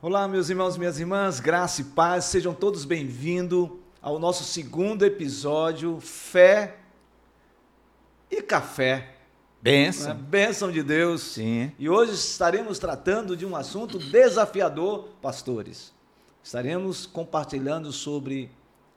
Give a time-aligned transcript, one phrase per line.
[0.00, 3.68] Olá, meus irmãos e minhas irmãs, graça e paz, sejam todos bem-vindos
[4.00, 6.76] ao nosso segundo episódio Fé
[8.30, 9.16] e Café.
[9.60, 10.14] Benção.
[10.14, 11.22] Bênção de Deus.
[11.22, 11.72] Sim.
[11.80, 15.92] E hoje estaremos tratando de um assunto desafiador, pastores.
[16.44, 18.52] Estaremos compartilhando sobre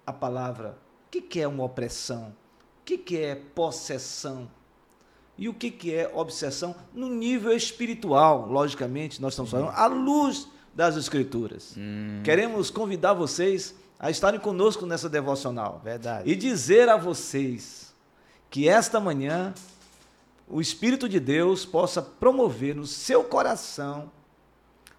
[0.06, 0.78] a palavra.
[1.08, 2.32] O que é uma opressão?
[2.80, 4.48] O que é possessão?
[5.36, 8.46] E o que é obsessão no nível espiritual?
[8.48, 11.76] Logicamente, nós estamos falando à luz das Escrituras.
[11.78, 12.22] Hum.
[12.24, 15.82] Queremos convidar vocês a estarem conosco nessa devocional.
[15.84, 16.30] Verdade.
[16.30, 17.94] E dizer a vocês
[18.50, 19.54] que esta manhã
[20.48, 24.12] o Espírito de Deus possa promover no seu coração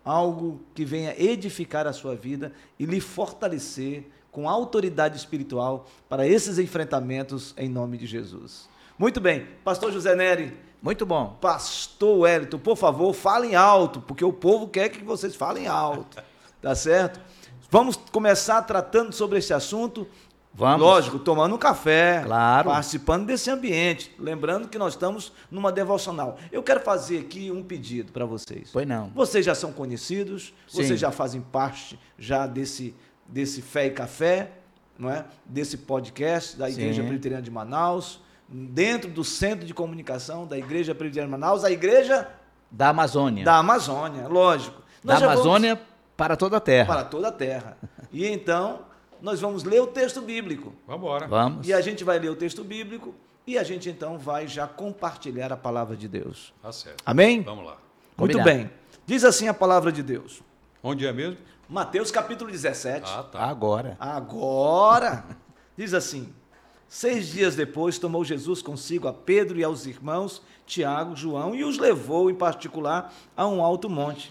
[0.04, 6.58] algo que venha edificar a sua vida e lhe fortalecer com autoridade espiritual para esses
[6.58, 8.68] enfrentamentos em nome de Jesus.
[8.98, 10.56] Muito bem, Pastor José Neri.
[10.82, 11.36] Muito bom.
[11.40, 16.22] Pastor Wellington, por favor, falem alto, porque o povo quer que vocês falem alto.
[16.62, 17.18] Tá certo?
[17.68, 20.06] Vamos começar tratando sobre esse assunto.
[20.54, 20.80] Vamos.
[20.80, 22.70] Lógico, tomando um café, Claro.
[22.70, 24.14] participando desse ambiente.
[24.16, 26.38] Lembrando que nós estamos numa devocional.
[26.52, 28.70] Eu quero fazer aqui um pedido para vocês.
[28.72, 29.08] Pois não.
[29.08, 30.84] Vocês já são conhecidos, Sim.
[30.84, 32.94] vocês já fazem parte já desse,
[33.26, 34.52] desse Fé e Café,
[34.96, 35.24] não é?
[35.44, 37.08] Desse podcast da Igreja Sim.
[37.08, 38.20] Presbiteriana de Manaus,
[38.52, 42.28] dentro do Centro de Comunicação da Igreja Presbiteriana de Manaus, a Igreja
[42.70, 43.44] Da Amazônia.
[43.44, 44.82] da Amazônia, lógico.
[45.02, 45.80] Da Nós vamos Amazônia
[46.16, 46.86] para toda a terra.
[46.94, 47.76] para toda a terra.
[48.12, 48.80] E então,
[49.20, 50.72] nós vamos ler o texto bíblico.
[50.86, 51.26] Vamos embora.
[51.26, 51.66] Vamos.
[51.66, 53.14] E a gente vai ler o texto bíblico
[53.46, 56.52] e a gente então vai já compartilhar a palavra de Deus.
[56.62, 57.02] Tá certo.
[57.06, 57.40] Amém?
[57.42, 57.76] Vamos lá.
[58.18, 58.44] Muito Combinado.
[58.50, 58.70] bem.
[59.06, 60.42] Diz assim a palavra de Deus.
[60.82, 61.38] Onde é mesmo?
[61.68, 63.10] Mateus capítulo 17.
[63.10, 63.40] Ah, tá.
[63.40, 63.96] Agora.
[63.98, 65.24] Agora,
[65.76, 66.32] diz assim:
[66.94, 71.78] Seis dias depois tomou Jesus consigo a Pedro e aos irmãos Tiago, João e os
[71.78, 74.30] levou em particular a um alto monte.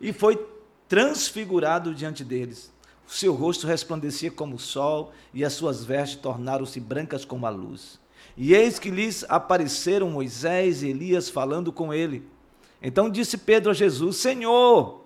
[0.00, 0.44] E foi
[0.88, 2.72] transfigurado diante deles.
[3.06, 7.50] O seu rosto resplandecia como o sol e as suas vestes tornaram-se brancas como a
[7.50, 8.00] luz.
[8.36, 12.26] E eis que lhes apareceram Moisés e Elias falando com ele.
[12.82, 15.04] Então disse Pedro a Jesus: Senhor,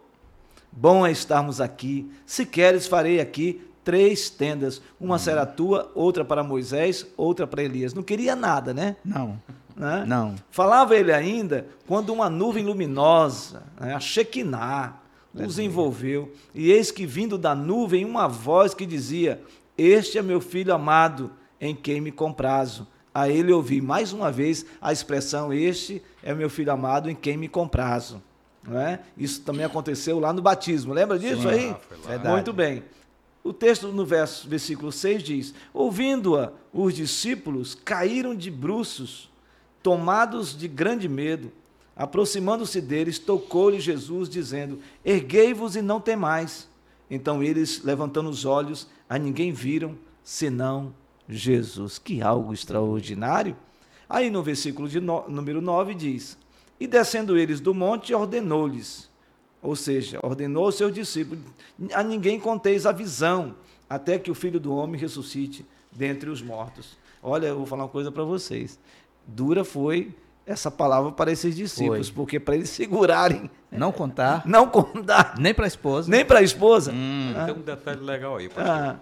[0.70, 2.10] Bom é estarmos aqui.
[2.24, 4.82] Se queres, farei aqui três tendas.
[5.00, 7.94] Uma será tua, outra para Moisés, outra para Elias.
[7.94, 8.96] Não queria nada, né?
[9.02, 9.40] Não.
[9.74, 10.04] Né?
[10.06, 10.34] Não.
[10.50, 15.00] Falava ele ainda quando uma nuvem luminosa, né, a Shekinah,
[15.32, 16.30] os envolveu.
[16.54, 19.40] E eis que vindo da nuvem uma voz que dizia:
[19.78, 22.86] Este é meu filho amado, em quem me comprazo.
[23.14, 27.38] A ele ouvi mais uma vez a expressão: Este é meu filho amado, em quem
[27.38, 28.22] me comprazo.
[28.62, 29.00] Não é?
[29.16, 30.92] Isso também aconteceu lá no batismo.
[30.92, 31.76] Lembra disso Sim, aí?
[32.22, 32.28] ah.
[32.28, 32.82] Muito bem.
[33.48, 39.30] O texto no verso, versículo 6 diz: Ouvindo-a, os discípulos caíram de bruços,
[39.82, 41.50] tomados de grande medo.
[41.96, 46.68] Aproximando-se deles, tocou-lhe Jesus, dizendo: Erguei-vos e não temais.
[47.10, 50.92] Então eles, levantando os olhos, a ninguém viram, senão
[51.26, 51.98] Jesus.
[51.98, 53.56] Que algo extraordinário!
[54.06, 56.36] Aí no versículo de no- número 9 diz:
[56.78, 59.07] E descendo eles do monte, ordenou-lhes,
[59.62, 61.42] ou seja, ordenou aos seus discípulos:
[61.94, 63.54] A ninguém conteis a visão,
[63.88, 66.96] até que o filho do homem ressuscite dentre os mortos.
[67.22, 68.78] Olha, eu vou falar uma coisa para vocês.
[69.26, 70.14] Dura foi
[70.46, 72.16] essa palavra para esses discípulos, Foi.
[72.16, 74.42] porque para eles segurarem, Não contar.
[74.48, 76.10] não contar, Nem para a esposa.
[76.10, 76.90] nem para a esposa.
[76.92, 77.34] Hum.
[77.44, 78.66] Tem um detalhe legal aí, pastor.
[78.66, 78.98] Ah,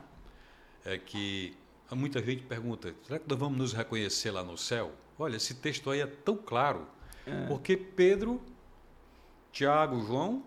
[0.85, 1.55] É que
[1.93, 4.91] muita gente pergunta: será que nós vamos nos reconhecer lá no céu?
[5.19, 6.87] Olha, esse texto aí é tão claro.
[7.49, 8.41] Porque Pedro,
[9.61, 10.43] Tiago, João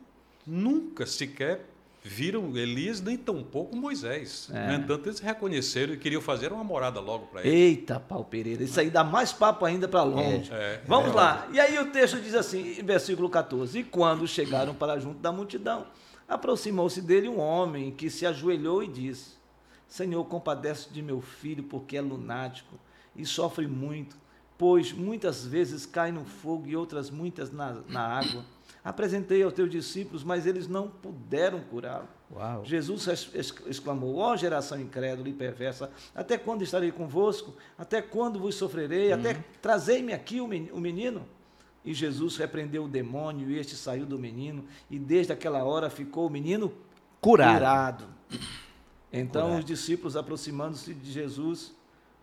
[0.46, 1.66] nunca sequer
[2.04, 4.50] viram Elias, nem tampouco Moisés.
[4.54, 4.68] É.
[4.68, 7.50] No entanto, eles reconheceram e queriam fazer uma morada logo para ele.
[7.50, 10.52] Eita, pau Pereira, isso aí dá mais papo ainda para longe.
[10.54, 10.84] É.
[10.86, 11.16] Vamos É.
[11.16, 11.48] lá.
[11.52, 15.88] E aí o texto diz assim, versículo 14: E quando chegaram para junto da multidão,
[16.28, 19.32] aproximou-se dele um homem que se ajoelhou e disse:
[19.88, 22.76] Senhor, compadece de meu filho, porque é lunático
[23.16, 24.16] e sofre muito,
[24.56, 28.46] pois muitas vezes cai no fogo e outras muitas na, na água.
[28.84, 32.08] Apresentei aos teus discípulos, mas eles não puderam curá-lo.
[32.64, 37.54] Jesus es- es- exclamou: Ó geração incrédula e perversa, até quando estarei convosco?
[37.78, 39.12] Até quando vos sofrerei?
[39.12, 41.26] Até trazei-me aqui o menino?
[41.84, 46.28] E Jesus repreendeu o demônio, e este saiu do menino, e desde aquela hora ficou
[46.28, 46.72] o menino
[47.22, 47.54] Curado.
[47.58, 48.06] curado.
[49.12, 49.60] Então Curado.
[49.60, 51.74] os discípulos, aproximando-se de Jesus,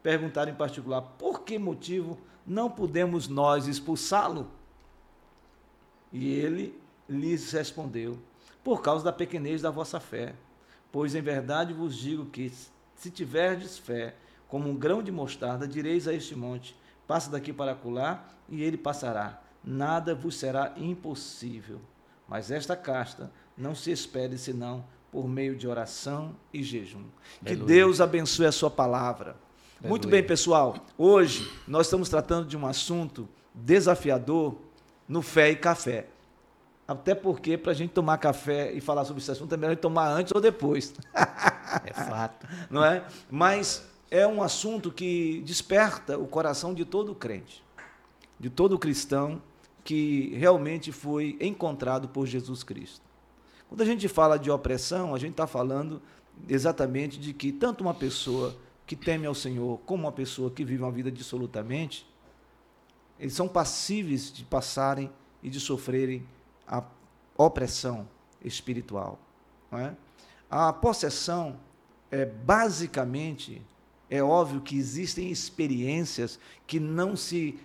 [0.02, 4.48] perguntaram em particular: Por que motivo não podemos nós expulsá-lo?
[6.16, 8.18] E ele lhes respondeu:
[8.64, 10.34] Por causa da pequenez da vossa fé.
[10.90, 12.50] Pois em verdade vos digo que,
[12.94, 14.14] se tiverdes fé,
[14.48, 16.74] como um grão de mostarda, direis a este monte:
[17.06, 19.42] Passa daqui para acolá, e ele passará.
[19.62, 21.80] Nada vos será impossível.
[22.26, 27.04] Mas esta casta não se espere senão por meio de oração e jejum.
[27.44, 27.66] Que Aleluia.
[27.66, 29.36] Deus abençoe a sua palavra.
[29.82, 30.22] Muito Aleluia.
[30.22, 30.76] bem, pessoal.
[30.96, 34.65] Hoje nós estamos tratando de um assunto desafiador
[35.08, 36.06] no fé e café.
[36.86, 39.74] Até porque, para a gente tomar café e falar sobre esse assunto, é melhor a
[39.74, 40.94] gente tomar antes ou depois.
[41.84, 42.46] É fato.
[42.70, 43.04] não é?
[43.28, 47.64] Mas é um assunto que desperta o coração de todo crente,
[48.38, 49.42] de todo cristão
[49.82, 53.04] que realmente foi encontrado por Jesus Cristo.
[53.68, 56.00] Quando a gente fala de opressão, a gente está falando
[56.48, 58.54] exatamente de que tanto uma pessoa
[58.86, 62.06] que teme ao Senhor como uma pessoa que vive uma vida dissolutamente,
[63.18, 65.10] eles são passíveis de passarem
[65.42, 66.26] e de sofrerem
[66.66, 66.82] a
[67.36, 68.08] opressão
[68.44, 69.18] espiritual.
[69.72, 69.92] É?
[70.50, 71.58] A possessão
[72.10, 73.62] é basicamente
[74.08, 77.58] é óbvio que existem experiências que não se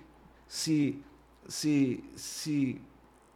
[0.47, 0.99] se
[1.47, 2.81] se se,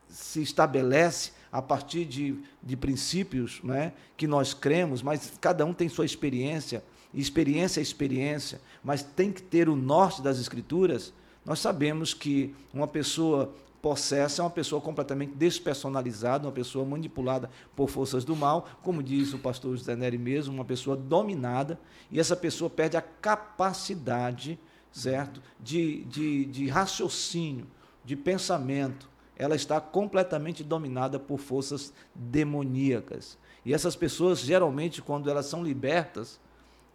[0.09, 5.87] se estabelece a partir de, de princípios né, que nós cremos, mas cada um tem
[5.87, 6.83] sua experiência,
[7.13, 11.13] experiência é experiência, mas tem que ter o norte das escrituras.
[11.45, 13.53] Nós sabemos que uma pessoa
[13.85, 19.31] possessa é uma pessoa completamente despersonalizada, uma pessoa manipulada por forças do mal, como diz
[19.31, 24.59] o pastor José Neri mesmo, uma pessoa dominada, e essa pessoa perde a capacidade,
[24.91, 27.67] certo, de, de, de raciocínio,
[28.03, 29.07] de pensamento.
[29.37, 33.37] Ela está completamente dominada por forças demoníacas.
[33.63, 36.39] E essas pessoas, geralmente, quando elas são libertas,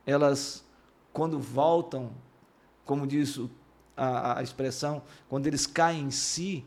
[0.05, 0.65] elas,
[1.13, 2.11] quando voltam,
[2.85, 3.49] como diz o
[4.01, 6.65] a, a, expressão, quando eles caem em si,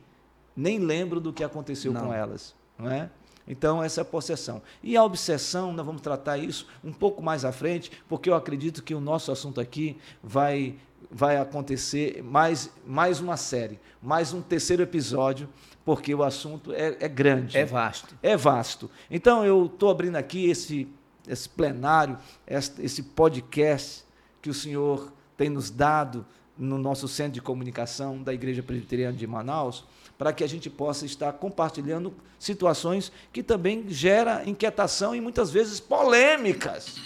[0.55, 2.07] nem lembram do que aconteceu Não.
[2.07, 2.53] com elas.
[2.77, 3.09] Não é?
[3.47, 4.61] Então, essa é a possessão.
[4.83, 8.83] E a obsessão, nós vamos tratar isso um pouco mais à frente, porque eu acredito
[8.83, 10.75] que o nosso assunto aqui vai,
[11.09, 15.49] vai acontecer mais, mais uma série, mais um terceiro episódio,
[15.83, 17.57] porque o assunto é, é grande.
[17.57, 18.15] É vasto.
[18.21, 18.89] É vasto.
[19.09, 20.87] Então, eu estou abrindo aqui esse,
[21.27, 24.05] esse plenário, esse, esse podcast
[24.41, 26.25] que o Senhor tem nos dado
[26.57, 29.83] no nosso centro de comunicação da Igreja Presbiteriana de Manaus,
[30.17, 35.79] para que a gente possa estar compartilhando situações que também gera inquietação e muitas vezes
[35.79, 36.97] polêmicas.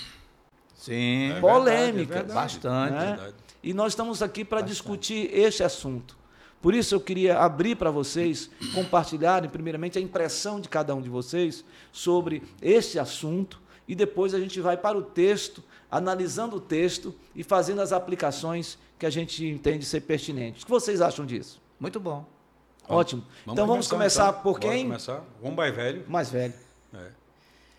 [0.75, 1.31] Sim.
[1.31, 1.75] É polêmicas.
[1.77, 2.33] verdade, é verdade.
[2.33, 2.93] Bastante.
[2.93, 3.05] né?
[3.07, 3.35] Verdade.
[3.63, 6.17] E nós estamos aqui para discutir este assunto.
[6.61, 11.09] Por isso eu queria abrir para vocês compartilharem primeiramente a impressão de cada um de
[11.09, 17.13] vocês sobre este assunto e depois a gente vai para o texto, analisando o texto
[17.35, 20.63] e fazendo as aplicações que a gente entende ser pertinentes.
[20.63, 21.61] O que vocês acham disso?
[21.79, 22.25] Muito bom.
[22.89, 23.23] Ótimo.
[23.45, 24.41] então vamos começar então.
[24.41, 24.85] por quem?
[24.85, 25.23] começar.
[25.41, 26.05] Vamos mais velho.
[26.07, 26.53] Mais velho.
[26.93, 27.07] É.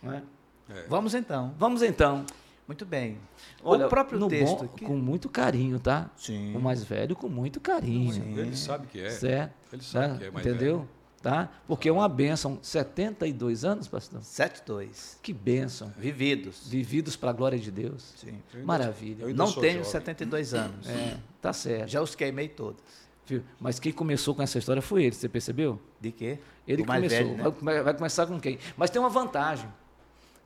[0.03, 0.23] não é?
[0.71, 0.85] É.
[0.89, 1.55] Vamos então.
[1.59, 2.27] Vamos então.
[2.67, 3.19] Muito bem.
[3.65, 4.85] Olha, o próprio no texto bom, aqui.
[4.85, 6.11] com muito carinho, tá?
[6.19, 6.55] Sim.
[6.55, 8.13] O mais velho com muito carinho.
[8.13, 8.39] Sim.
[8.39, 9.09] Ele sabe que é.
[9.09, 9.53] Certo?
[9.73, 10.19] Ele sabe Tá?
[10.19, 10.77] que é mais Entendeu?
[10.77, 10.89] velho.
[11.23, 11.49] Tá?
[11.67, 12.59] Porque é uma bênção.
[12.63, 14.21] 72 anos, pastor?
[14.21, 15.17] 7-2.
[15.21, 15.93] Que bênção.
[15.99, 16.69] Vividos.
[16.69, 18.15] Vividos para a glória de Deus.
[18.17, 18.41] Sim.
[18.55, 19.25] Eu Maravilha.
[19.25, 19.91] eu Não tenho jovem.
[19.91, 20.89] 72 anos.
[20.89, 21.89] É, tá certo.
[21.89, 22.81] Já os queimei todos.
[23.27, 23.43] Viu?
[23.61, 25.79] Mas quem começou com essa história foi ele, você percebeu?
[26.01, 26.39] De quê?
[26.67, 27.09] Ele começou.
[27.09, 27.53] velho, né?
[27.61, 28.59] vai, vai começar com quem?
[28.77, 29.69] Mas tem uma vantagem.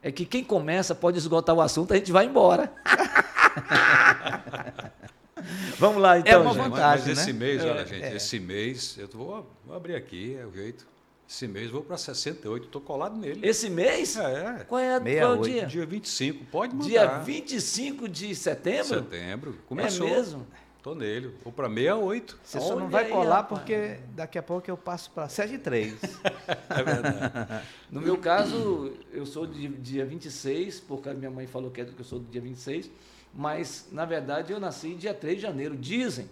[0.03, 2.73] É que quem começa pode esgotar o assunto, a gente vai embora.
[5.79, 6.43] Vamos lá, então.
[6.43, 6.59] uma gente.
[6.61, 7.39] Mas- vantagem, mas esse né?
[7.39, 8.17] mês, É, olha, gente, é.
[8.17, 10.87] esse mês, eu vou, vou abrir aqui, é o jeito.
[11.29, 13.41] Esse mês eu vou para 68, estou colado nele.
[13.47, 14.17] Esse mês?
[14.17, 15.45] É, Qual é, qual é o 68.
[15.45, 15.67] dia?
[15.67, 16.89] dia 25, pode mudar.
[16.89, 18.85] Dia 25 de setembro?
[18.85, 20.07] Setembro, começou.
[20.07, 20.47] É mesmo?
[20.83, 22.39] Tô nele, vou para 68.
[22.43, 23.61] Você só não vai aí, colar rapaz.
[23.61, 25.95] porque daqui a pouco eu passo para 7 e 3.
[26.69, 27.65] É verdade.
[27.91, 31.85] No meu caso, eu sou de dia 26, porque a minha mãe falou que é-
[31.85, 32.91] que eu sou do dia 26,
[33.35, 36.29] mas na verdade eu nasci dia 3 de janeiro, dizem.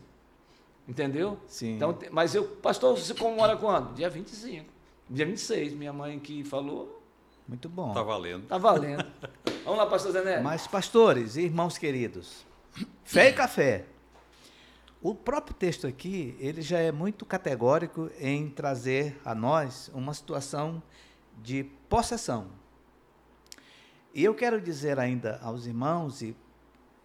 [0.89, 1.39] Entendeu?
[1.47, 1.77] Sim.
[1.77, 3.95] Então, mas eu, pastor, você comemora quando?
[3.95, 4.67] Dia 25.
[5.09, 7.03] Dia 26, minha mãe que falou,
[7.47, 7.93] Muito bom.
[7.93, 8.47] Tá valendo.
[8.47, 9.05] tá valendo.
[9.65, 10.41] Vamos lá, pastor Zené.
[10.41, 12.45] Mas, pastores e irmãos queridos,
[13.05, 13.85] fé e café.
[15.03, 20.83] O próprio texto aqui, ele já é muito categórico em trazer a nós uma situação
[21.43, 22.49] de possessão.
[24.13, 26.37] E eu quero dizer ainda aos irmãos, e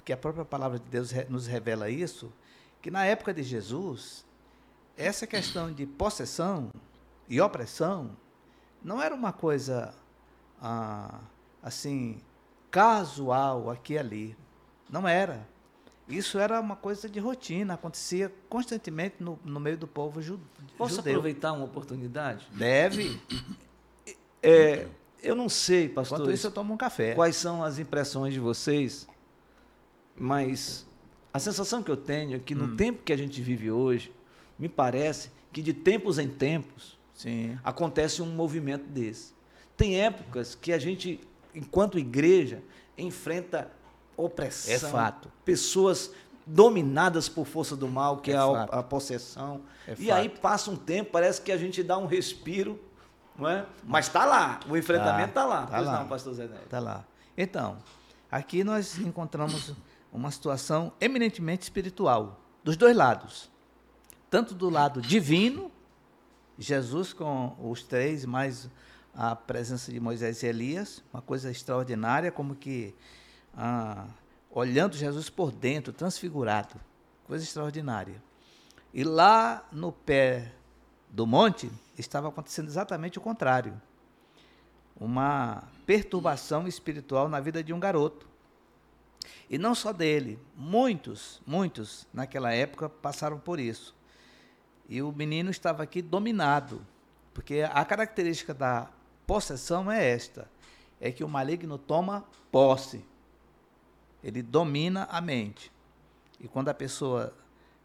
[0.05, 2.31] que a própria palavra de Deus nos revela isso,
[2.81, 4.23] que na época de Jesus,
[4.95, 6.69] essa questão de possessão
[7.27, 8.15] e opressão
[8.83, 9.93] não era uma coisa
[10.61, 11.19] ah,
[11.61, 12.21] assim
[12.69, 14.37] casual aqui e ali.
[14.87, 15.47] Não era.
[16.07, 20.39] Isso era uma coisa de rotina, acontecia constantemente no, no meio do povo ju,
[20.77, 21.13] Posso judeu.
[21.13, 22.47] aproveitar uma oportunidade?
[22.51, 23.19] Deve.
[24.43, 24.85] É,
[25.23, 26.19] eu não sei, pastor.
[26.19, 27.15] Enquanto isso, eu tomo um café.
[27.15, 29.07] quais são as impressões de vocês,
[30.17, 30.85] mas
[31.33, 32.75] a sensação que eu tenho é que no Hum.
[32.75, 34.11] tempo que a gente vive hoje,
[34.57, 37.57] me parece que de tempos em tempos Sim.
[37.63, 39.33] acontece um movimento desse.
[39.77, 41.19] Tem épocas que a gente,
[41.53, 42.61] enquanto igreja,
[42.97, 43.69] enfrenta
[44.15, 44.73] opressão.
[44.73, 45.29] É fato.
[45.43, 46.11] Pessoas
[46.45, 49.61] dominadas por força do mal, que é, É a, a possessão.
[49.87, 50.39] É e aí fato.
[50.39, 52.79] passa um tempo, parece que a gente dá um respiro,
[53.37, 53.65] não é?
[53.83, 55.65] Mas está lá, o enfrentamento está lá.
[55.65, 55.99] tá Pois lá.
[55.99, 56.69] não, pastor Zé Neto.
[56.69, 57.03] Tá lá.
[57.37, 57.77] Então,
[58.31, 59.73] aqui nós encontramos
[60.15, 63.51] uma situação eminentemente espiritual, dos dois lados.
[64.29, 65.71] Tanto do lado divino,
[66.57, 68.69] Jesus com os três, mais
[69.13, 72.95] a presença de Moisés e Elias, uma coisa extraordinária, como que
[73.55, 74.07] ah,
[74.49, 76.75] olhando Jesus por dentro, transfigurado,
[77.25, 78.21] coisa extraordinária.
[78.93, 80.53] E lá no pé
[81.09, 83.79] do monte estava acontecendo exatamente o contrário
[84.99, 88.27] uma perturbação espiritual na vida de um garoto.
[89.49, 93.95] E não só dele, muitos, muitos naquela época passaram por isso.
[94.87, 96.85] E o menino estava aqui dominado,
[97.33, 98.89] porque a característica da
[99.25, 100.49] possessão é esta:
[100.99, 103.03] é que o maligno toma posse.
[104.23, 105.71] Ele domina a mente.
[106.39, 107.33] E quando a pessoa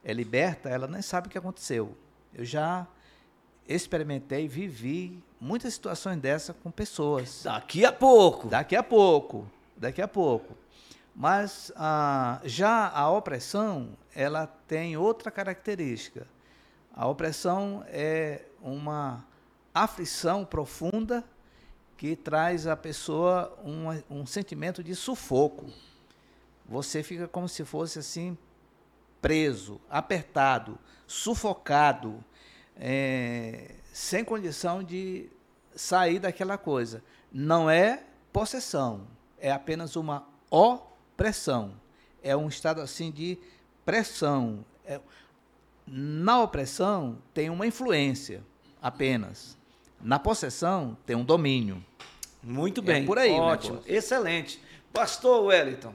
[0.03, 1.97] é liberta, ela nem sabe o que aconteceu.
[2.33, 2.87] Eu já
[3.69, 7.43] experimentei, vivi muitas situações dessa com pessoas.
[7.45, 8.49] Daqui a pouco.
[8.49, 10.57] Daqui a pouco, daqui a pouco.
[11.15, 16.27] Mas ah, já a opressão, ela tem outra característica.
[16.95, 19.25] A opressão é uma
[19.75, 21.25] aflição profunda
[21.97, 25.67] que traz à pessoa um, um sentimento de sufoco.
[26.67, 28.37] Você fica como se fosse assim
[29.21, 32.25] preso, apertado, sufocado,
[32.77, 35.29] é, sem condição de
[35.75, 37.03] sair daquela coisa.
[37.31, 38.03] Não é
[38.33, 39.07] possessão,
[39.39, 40.90] é apenas uma opressão.
[42.23, 43.39] É um estado assim de
[43.85, 44.65] pressão.
[44.85, 45.01] É-
[45.87, 48.43] na opressão tem uma influência
[48.81, 49.59] apenas.
[50.01, 51.85] Na possessão tem um domínio.
[52.43, 53.07] Muito É bem.
[53.07, 53.83] por aí Ótimo.
[53.87, 54.63] Excelente.
[54.93, 55.95] Pastor Wellington.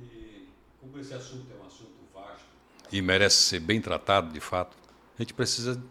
[0.00, 0.48] E
[0.80, 2.46] como esse assunto é um assunto vasto
[2.90, 4.76] e merece ser bem tratado, de fato,
[5.18, 5.82] a gente precisa,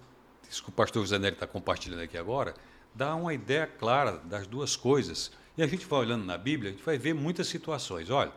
[0.50, 2.55] isso que o pastor José Nery está compartilhando aqui agora,
[2.93, 5.31] dar uma ideia clara das duas coisas.
[5.62, 8.10] E a gente vai olhando na Bíblia, a gente vai ver muitas situações.
[8.10, 8.32] Olha,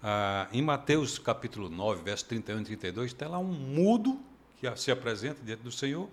[0.00, 4.20] ah, em Mateus capítulo 9, verso 31 e 32, está lá um mudo
[4.60, 6.08] que se apresenta diante do Senhor,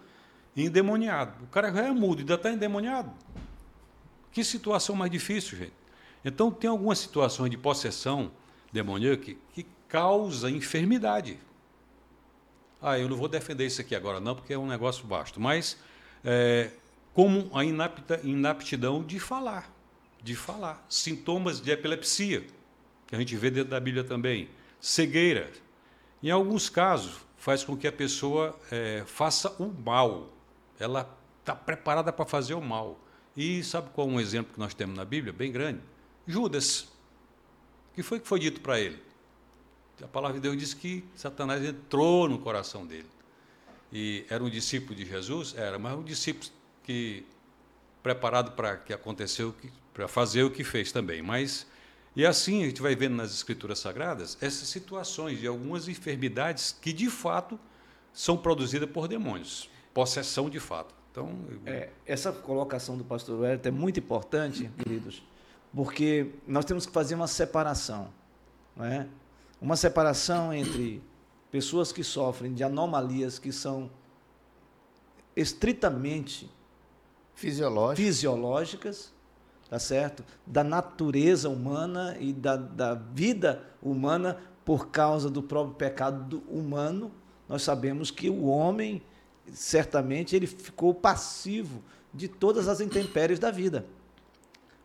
[0.58, 1.44] endemoniado.
[1.44, 3.12] O cara já é mudo, ainda está endemoniado.
[4.32, 5.74] Que situação mais difícil, gente.
[6.26, 8.32] Então, tem algumas situações de possessão
[8.74, 11.38] demoníaca que, causa enfermidade.
[12.82, 15.40] Ah, eu não vou defender isso aqui agora, não, porque é um negócio vasto.
[15.40, 15.78] Mas,
[16.26, 16.72] é,
[17.14, 17.64] como a
[18.24, 19.78] inaptidão de falar,
[20.22, 20.86] de falar.
[20.90, 22.46] Sintomas de epilepsia,
[23.08, 24.50] que a gente vê dentro da Bíblia também.
[24.80, 25.52] Cegueira.
[26.22, 30.30] Em alguns casos, faz com que a pessoa é, faça o mal.
[30.80, 31.10] Ela
[31.40, 33.00] está preparada para fazer o mal.
[33.36, 35.80] E sabe qual é um exemplo que nós temos na Bíblia, bem grande?
[36.28, 36.82] Judas.
[37.92, 39.02] O que foi que foi dito para ele?
[40.02, 43.08] A palavra de Deus diz que Satanás entrou no coração dele.
[43.92, 45.56] E era um discípulo de Jesus?
[45.58, 46.50] Era, mas um discípulo
[46.84, 47.26] que
[48.02, 49.54] preparado para que aconteceu,
[49.94, 51.22] para fazer o que fez também.
[51.22, 51.68] Mas
[52.16, 56.92] e assim a gente vai vendo nas escrituras sagradas essas situações de algumas enfermidades que
[56.92, 57.60] de fato
[58.12, 60.94] são produzidas por demônios, possessão de fato.
[61.12, 65.24] Então, É, essa colocação do pastor Wellington é muito importante, queridos,
[65.74, 68.14] porque nós temos que fazer uma separação.
[68.76, 69.08] Não é?
[69.62, 71.02] Uma separação entre
[71.52, 73.90] pessoas que sofrem de anomalias que são
[75.36, 76.50] estritamente
[77.40, 78.06] Fisiológico.
[78.06, 79.14] fisiológicas,
[79.70, 80.26] tá certo?
[80.46, 87.14] Da natureza humana e da, da vida humana por causa do próprio pecado do humano.
[87.48, 89.02] Nós sabemos que o homem,
[89.54, 91.82] certamente, ele ficou passivo
[92.14, 93.86] de todas as intempéries da vida.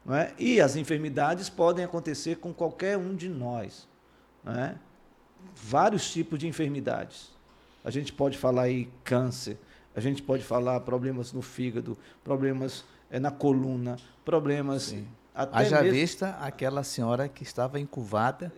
[0.07, 0.33] Não é?
[0.39, 3.89] E as enfermidades podem acontecer com qualquer um de nós.
[4.45, 4.77] Não é?
[5.57, 7.33] Vários tipos de enfermidades.
[7.83, 9.59] A gente pode falar aí câncer,
[9.95, 15.07] a gente pode falar problemas no fígado, problemas eh, na coluna, problemas Sim.
[15.35, 18.53] até Haja mesmo- vista aquela senhora que estava encurvada.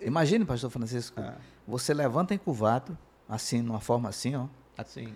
[0.00, 1.34] Imagine, pastor Francisco, Ah.
[1.66, 2.96] você levanta encurvado,
[3.28, 4.46] assim, numa forma assim, ó.
[4.84, 5.12] Sim,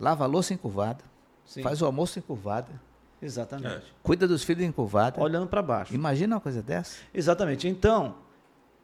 [0.00, 1.04] Lava a louça encurvada,
[1.44, 2.68] sim, faz o almoço encurvada,
[3.20, 3.84] exatamente.
[4.02, 5.20] cuida dos filhos encurvada.
[5.20, 5.94] Olhando para baixo.
[5.94, 6.96] Imagina uma coisa dessa?
[7.14, 7.68] Exatamente.
[7.68, 8.16] Então,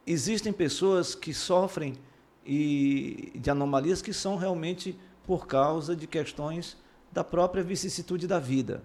[0.05, 1.95] existem pessoas que sofrem
[2.45, 4.97] e, de anomalias que são realmente
[5.27, 6.77] por causa de questões
[7.11, 8.81] da própria vicissitude da vida.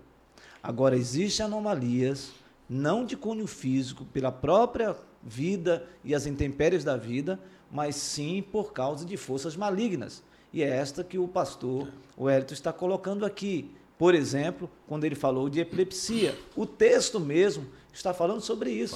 [0.63, 2.33] Agora, existem anomalias,
[2.69, 7.39] não de cunho físico, pela própria vida e as intempéries da vida,
[7.71, 10.23] mas sim por causa de forças malignas.
[10.53, 13.71] E é esta que o pastor, o Hélito, está colocando aqui.
[13.97, 18.95] Por exemplo, quando ele falou de epilepsia, o texto mesmo está falando sobre isso.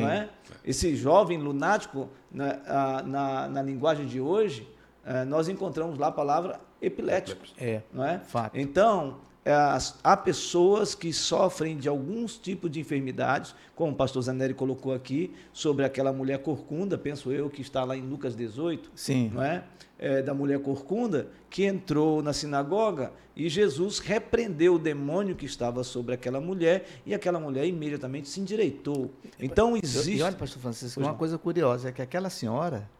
[0.00, 0.28] Não é?
[0.64, 4.66] Esse jovem lunático, na, a- na, na linguagem de hoje,
[5.04, 7.42] eh, nós encontramos lá a palavra epilético.
[7.58, 7.82] É.
[7.92, 8.18] Não é?
[8.20, 8.58] Fato.
[8.58, 14.54] Então, as- há pessoas que sofrem de alguns tipos de enfermidades, como o pastor Zanelli
[14.54, 19.30] colocou aqui, sobre aquela mulher corcunda, penso eu, que está lá em Lucas 18, Sim.
[19.34, 19.64] não é?
[19.96, 25.84] É, da mulher corcunda, que entrou na sinagoga e Jesus repreendeu o demônio que estava
[25.84, 29.10] sobre aquela mulher e aquela mulher imediatamente se endireitou.
[29.38, 30.16] Então existe.
[30.16, 32.90] E olha, pastor Francisco, uma coisa curiosa é que aquela senhora,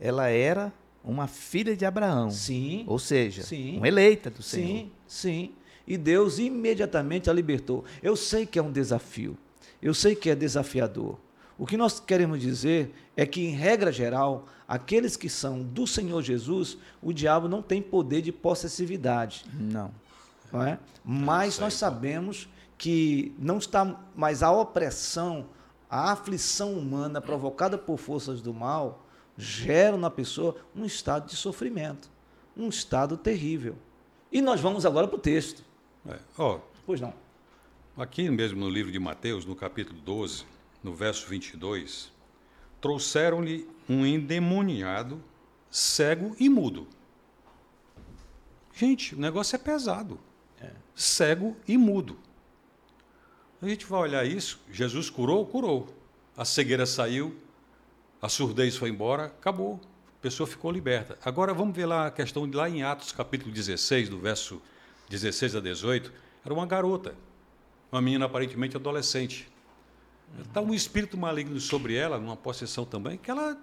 [0.00, 2.30] ela era uma filha de Abraão.
[2.30, 3.76] Sim, Ou seja, Sim.
[3.78, 4.66] uma eleita do Senhor.
[4.66, 5.52] sim, sim.
[5.86, 7.84] E Deus imediatamente a libertou.
[8.02, 9.38] Eu sei que é um desafio.
[9.80, 11.18] Eu sei que é desafiador.
[11.56, 16.22] O que nós queremos dizer é que, em regra geral, aqueles que são do Senhor
[16.22, 19.46] Jesus, o diabo não tem poder de possessividade.
[19.54, 19.90] Não.
[20.52, 20.78] não é?
[21.04, 25.46] Mas nós sabemos que não está mais a opressão,
[25.90, 29.07] a aflição humana provocada por forças do mal
[29.38, 32.10] gera na pessoa um estado de sofrimento,
[32.54, 33.76] um estado terrível.
[34.30, 35.64] E nós vamos agora para o texto.
[36.06, 36.18] É.
[36.36, 37.12] Ó, Pois não.
[37.98, 40.46] Aqui mesmo no livro de Mateus, no capítulo 12,
[40.82, 42.10] no verso 22,
[42.80, 45.22] trouxeram-lhe um endemoniado,
[45.70, 46.88] cego e mudo.
[48.72, 50.18] Gente, o negócio é pesado.
[50.94, 52.16] Cego e mudo.
[53.60, 55.44] A gente vai olhar isso, Jesus curou?
[55.44, 55.94] Curou.
[56.34, 57.36] A cegueira saiu,
[58.20, 59.80] a surdez foi embora, acabou.
[60.18, 61.16] A pessoa ficou liberta.
[61.24, 64.60] Agora vamos ver lá a questão de lá em Atos, capítulo 16, do verso
[65.08, 66.12] 16 a 18.
[66.44, 67.14] Era uma garota,
[67.92, 69.48] uma menina aparentemente adolescente.
[70.40, 73.56] Está um espírito maligno sobre ela, numa possessão também, que ela,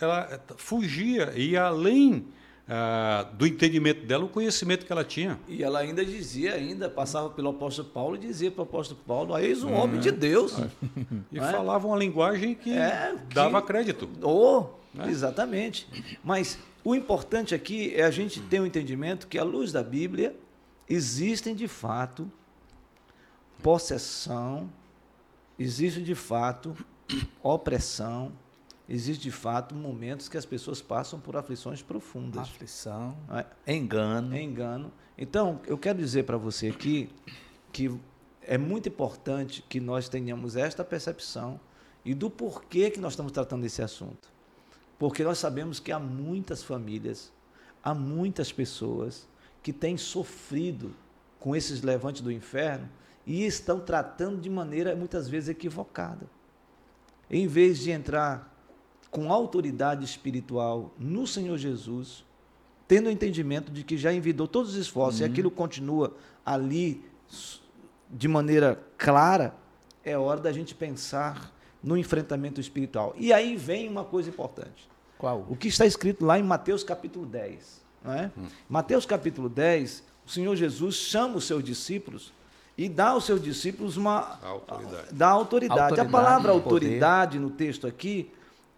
[0.00, 2.26] ela fugia, ia além
[2.72, 5.40] ah, do entendimento dela, o conhecimento que ela tinha.
[5.48, 9.34] E ela ainda dizia, ainda passava pelo apóstolo Paulo e dizia para o apóstolo Paulo,
[9.34, 10.54] "Ah, eis um homem de Deus.
[11.32, 11.50] E Não é?
[11.52, 14.08] falava uma linguagem que É, que- dava crédito.
[14.22, 14.66] Oh,
[15.08, 15.88] exatamente.
[16.22, 20.36] Mas o importante aqui é a gente ter um entendimento que, à luz da Bíblia,
[20.88, 22.30] existem de fato
[23.62, 24.70] possessão,
[25.58, 26.76] existe de fato
[27.42, 28.32] opressão,
[28.90, 32.42] existe de fato momentos que as pessoas passam por aflições profundas.
[32.42, 33.72] Aflição, é?
[33.72, 34.36] engano.
[34.36, 34.92] engano.
[35.16, 37.08] Então, eu quero dizer para você aqui
[37.72, 37.96] que
[38.42, 41.60] é muito importante que nós tenhamos esta percepção
[42.04, 44.28] e do porquê que nós estamos tratando desse assunto.
[44.98, 47.32] Porque nós sabemos que há muitas famílias,
[47.82, 49.28] há muitas pessoas
[49.62, 50.96] que têm sofrido
[51.38, 52.88] com esses levantes do inferno
[53.24, 56.26] e estão tratando de maneira muitas vezes equivocada.
[57.30, 58.50] Em vez de entrar
[59.10, 62.24] com autoridade espiritual no Senhor Jesus,
[62.86, 67.04] tendo o entendimento de que já envidou todos os esforços e aquilo continua ali
[68.08, 69.54] de maneira clara,
[70.04, 73.14] é hora da gente pensar no enfrentamento espiritual.
[73.16, 74.88] E aí vem uma coisa importante.
[75.18, 75.46] Qual?
[75.48, 77.80] O que está escrito lá em Mateus capítulo 10.
[78.02, 78.30] Não é?
[78.68, 82.32] Mateus capítulo 10, o Senhor Jesus chama os seus discípulos
[82.76, 85.08] e dá aos seus discípulos uma Autoridade.
[85.12, 85.80] dá autoridade.
[85.80, 88.30] Autoridade, A palavra autoridade no texto aqui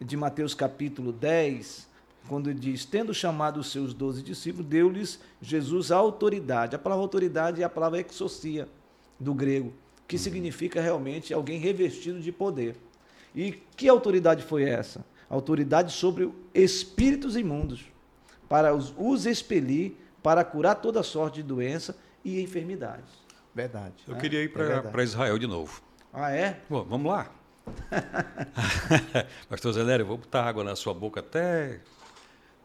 [0.04, 1.88] de Mateus capítulo 10,
[2.28, 6.76] quando diz, tendo chamado os seus doze discípulos, deu-lhes Jesus a autoridade.
[6.76, 8.68] A palavra autoridade é a palavra exocia,
[9.18, 9.72] do grego,
[10.06, 12.76] que significa realmente alguém revestido de poder.
[13.34, 15.04] E que autoridade foi essa?
[15.28, 17.84] Autoridade sobre espíritos imundos,
[18.48, 23.10] para os, os expelir, para curar toda sorte de doença e enfermidades.
[23.54, 23.94] Verdade.
[24.06, 25.82] Eu É, queria ir é para Israel de novo.
[26.12, 26.60] Ah, é?
[26.68, 27.30] Bom, vamos lá.
[29.48, 31.80] Pastor Zelério, vou botar água na sua boca até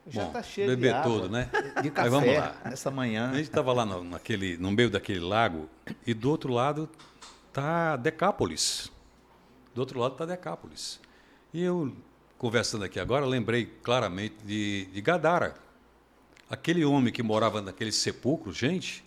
[0.08, 1.50] Já está cheio beber de água, tudo, né?
[1.82, 2.56] De café vamos lá.
[2.66, 3.30] essa manhã.
[3.30, 5.70] A gente estava lá no, naquele, no meio daquele lago
[6.06, 6.90] e do outro lado
[7.52, 8.92] tá Decápolis.
[9.74, 11.00] Do outro lado está Decápolis.
[11.54, 11.96] E eu,
[12.38, 15.56] conversando aqui agora, lembrei claramente de, de Gadara.
[16.50, 19.04] Aquele homem que morava naquele sepulcro, gente,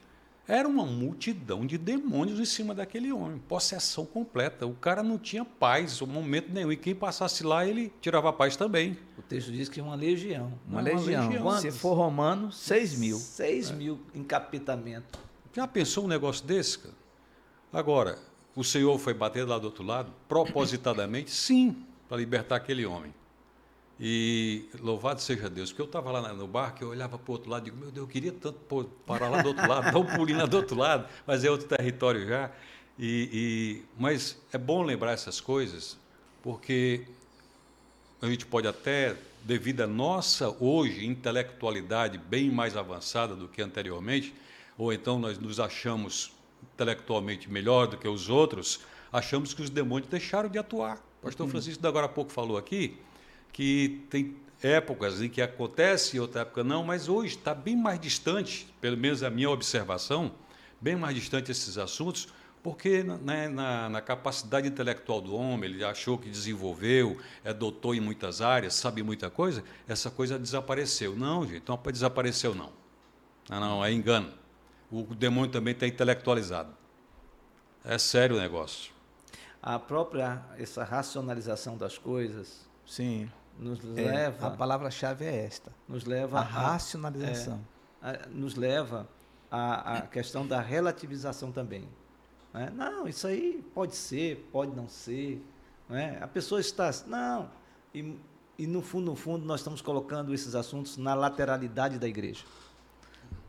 [0.51, 3.39] era uma multidão de demônios em cima daquele homem.
[3.39, 4.67] Possessão completa.
[4.67, 6.73] O cara não tinha paz, um momento nenhum.
[6.73, 8.99] E quem passasse lá, ele tirava a paz também.
[9.17, 10.53] O texto diz que é uma legião.
[10.67, 11.29] Uma, Não, uma legião.
[11.29, 11.59] legião.
[11.61, 13.17] Se for romano, 6 mil.
[13.17, 15.21] Seis mil encapitamento.
[15.55, 16.95] Já pensou um negócio desse, cara?
[17.73, 18.19] Agora,
[18.57, 23.15] o Senhor foi bater lá do outro lado, propositadamente, sim, para libertar aquele homem.
[24.03, 27.51] E louvado seja Deus, porque eu estava lá no barco, eu olhava para o outro
[27.51, 29.99] lado e digo, meu Deus, eu queria tanto pô, parar lá do outro lado, dar
[29.99, 32.51] um pulinho lá do outro lado, mas é outro território já.
[32.99, 35.99] E, e- mas é bom lembrar essas coisas,
[36.43, 37.03] porque
[38.23, 44.35] a gente pode até, devido à nossa hoje intelectualidade bem mais avançada do que anteriormente,
[44.79, 46.33] ou então nós nos achamos
[46.73, 48.81] intelectualmente melhor do que os outros,
[49.13, 50.97] achamos que os demônios deixaram de atuar.
[51.21, 51.51] O pastor uhum.
[51.51, 52.97] Francisco, agora há pouco, falou aqui
[53.53, 57.99] que tem épocas em que acontece e outra época não, mas hoje está bem mais
[57.99, 60.33] distante, pelo menos a minha observação,
[60.81, 62.29] bem mais distante esses assuntos,
[62.63, 68.01] porque né, na, na, capacidade intelectual do homem, ele achou que desenvolveu, é doutor em
[68.01, 71.17] muitas áreas, sabe muita coisa, essa coisa desapareceu.
[71.17, 72.71] Não, gente, não desapareceu não.
[73.49, 74.33] Não, não, é engano.
[74.91, 76.75] O demônio também está intelectualizado.
[77.83, 78.93] É sério o negócio.
[79.63, 84.46] A própria essa racionalização das coisas, sim, nos é, leva.
[84.46, 85.70] A palavra-chave é esta.
[85.87, 87.61] Nos leva a racionalização.
[88.03, 89.07] É, a, nos leva
[89.51, 91.87] à, à questão da relativização também.
[92.55, 92.73] Né?
[92.75, 95.44] Não, isso aí pode ser, pode não ser.
[95.88, 96.18] Né?
[96.23, 96.90] A pessoa está.
[97.07, 97.51] Não.
[97.94, 98.16] E,
[98.59, 102.44] e no fundo, no fundo, nós estamos colocando esses assuntos na lateralidade da igreja.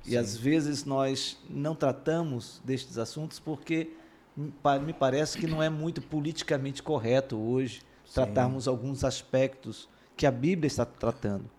[0.03, 0.11] Sim.
[0.11, 3.93] E às vezes nós não tratamos destes assuntos porque
[4.35, 8.13] me parece que não é muito politicamente correto hoje Sim.
[8.13, 9.87] tratarmos alguns aspectos
[10.21, 11.49] que a Bíblia está tratando.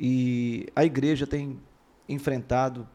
[0.00, 1.60] E a igreja tem
[2.08, 2.88] enfrentado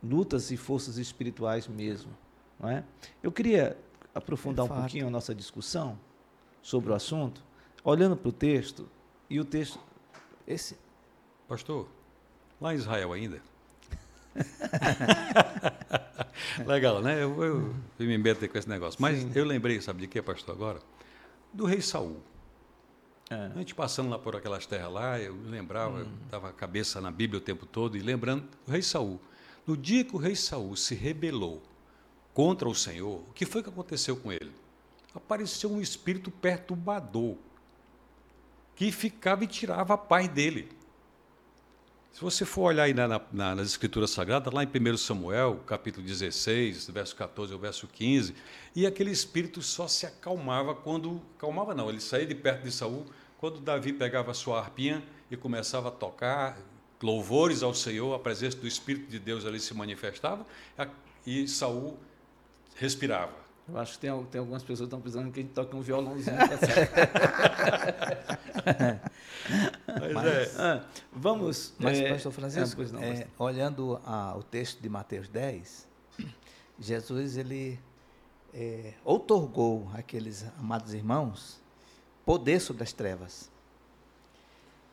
[0.00, 2.12] lutas e forças espirituais mesmo.
[2.60, 2.84] Não é?
[3.20, 3.76] Eu queria
[4.14, 5.98] aprofundar é um pouquinho a nossa discussão
[6.62, 7.42] sobre o assunto,
[7.82, 8.88] olhando para o texto,
[9.28, 9.80] e o texto.
[10.46, 10.78] Esse.
[11.48, 11.88] Pastor,
[12.60, 13.42] lá em Israel ainda.
[16.64, 17.20] Legal, né?
[17.20, 19.02] Eu, eu, eu me meto com esse negócio.
[19.02, 19.32] Mas Sim.
[19.34, 20.78] eu lembrei, sabe de quê, pastor, agora?
[21.52, 22.22] Do rei Saul.
[23.30, 23.50] É.
[23.54, 26.50] A gente passando lá por aquelas terras lá, eu me lembrava, estava hum.
[26.50, 29.20] a cabeça na Bíblia o tempo todo, e lembrando do rei Saul.
[29.66, 31.62] No dia que o rei Saul se rebelou
[32.32, 34.52] contra o Senhor, o que foi que aconteceu com ele?
[35.14, 37.36] Apareceu um espírito perturbador
[38.74, 40.68] que ficava e tirava a paz dele.
[42.18, 46.04] Se você for olhar aí na, na, nas Escrituras Sagradas, lá em 1 Samuel, capítulo
[46.04, 48.34] 16, verso 14 ao verso 15,
[48.74, 51.22] e aquele espírito só se acalmava quando.
[51.36, 53.06] Acalmava não, ele saía de perto de Saul,
[53.38, 55.00] quando Davi pegava a sua harpinha
[55.30, 56.58] e começava a tocar
[57.00, 60.44] louvores ao Senhor, a presença do Espírito de Deus ali se manifestava,
[61.24, 61.96] e Saul
[62.74, 63.47] respirava.
[63.68, 65.82] Eu acho que tem, tem algumas pessoas que estão precisando que a gente toque um
[65.82, 66.36] violãozinho.
[69.86, 70.50] mas, mas é.
[70.56, 71.74] ah, vamos.
[71.78, 75.86] Mas, é, pastor Francisco, é, não, é, olhando a, o texto de Mateus 10,
[76.80, 77.78] Jesus ele
[78.54, 81.60] é, outorgou àqueles amados irmãos
[82.24, 83.50] poder sobre as trevas.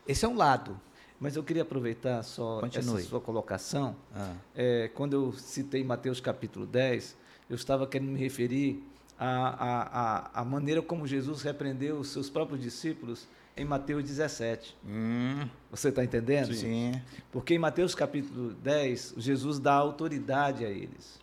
[0.07, 0.79] Esse é um lado.
[1.17, 2.99] Mas eu queria aproveitar só Continue.
[2.99, 3.95] essa sua colocação.
[4.13, 4.35] Ah.
[4.53, 7.15] É, quando eu citei Mateus capítulo 10,
[7.49, 8.83] eu estava querendo me referir
[9.17, 14.75] à, à, à, maneira como Jesus repreendeu os seus próprios discípulos em Mateus 17.
[14.85, 15.47] Hum.
[15.71, 16.53] Você está entendendo?
[16.53, 16.99] Sim.
[17.31, 21.19] Porque em Mateus capítulo 10, Jesus dá autoridade a eles.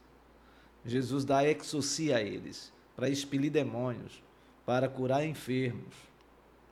[0.85, 4.23] Jesus dá exorcia a eles para expelir demônios,
[4.65, 5.95] para curar enfermos,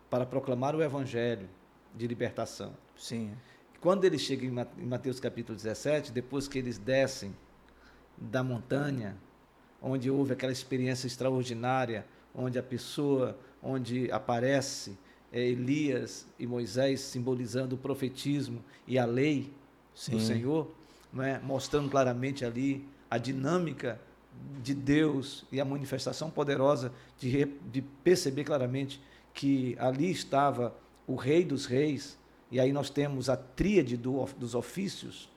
[0.08, 1.48] para proclamar o evangelho
[1.94, 2.72] de libertação.
[2.96, 3.32] Sim.
[3.80, 7.34] Quando ele chega em Mateus capítulo 17, depois que eles descem
[8.18, 9.16] da montanha,
[9.82, 14.98] onde houve aquela experiência extraordinária, onde a pessoa, onde aparece
[15.32, 19.52] é, Elias e Moisés simbolizando o profetismo e a lei
[19.94, 20.12] Sim.
[20.12, 20.70] do Senhor,
[21.18, 21.38] é?
[21.38, 24.00] mostrando claramente ali a dinâmica
[24.62, 29.00] de Deus e a manifestação poderosa de, de perceber claramente
[29.34, 30.74] que ali estava
[31.06, 32.18] o Rei dos Reis,
[32.50, 35.28] e aí nós temos a tríade do, dos ofícios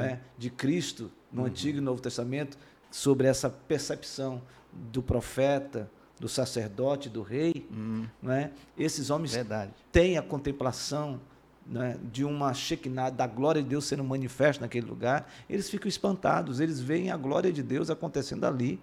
[0.00, 0.18] é?
[0.36, 1.46] de Cristo no uhum.
[1.48, 2.58] Antigo e Novo Testamento,
[2.92, 4.40] sobre essa percepção
[4.72, 8.06] do profeta, do sacerdote, do rei, hum.
[8.28, 8.50] é?
[8.78, 9.72] esses homens Verdade.
[9.90, 11.20] têm a contemplação
[11.66, 16.60] né, de uma Shekinah, da glória de Deus sendo manifesta naquele lugar, eles ficam espantados,
[16.60, 18.80] eles veem a glória de Deus acontecendo ali.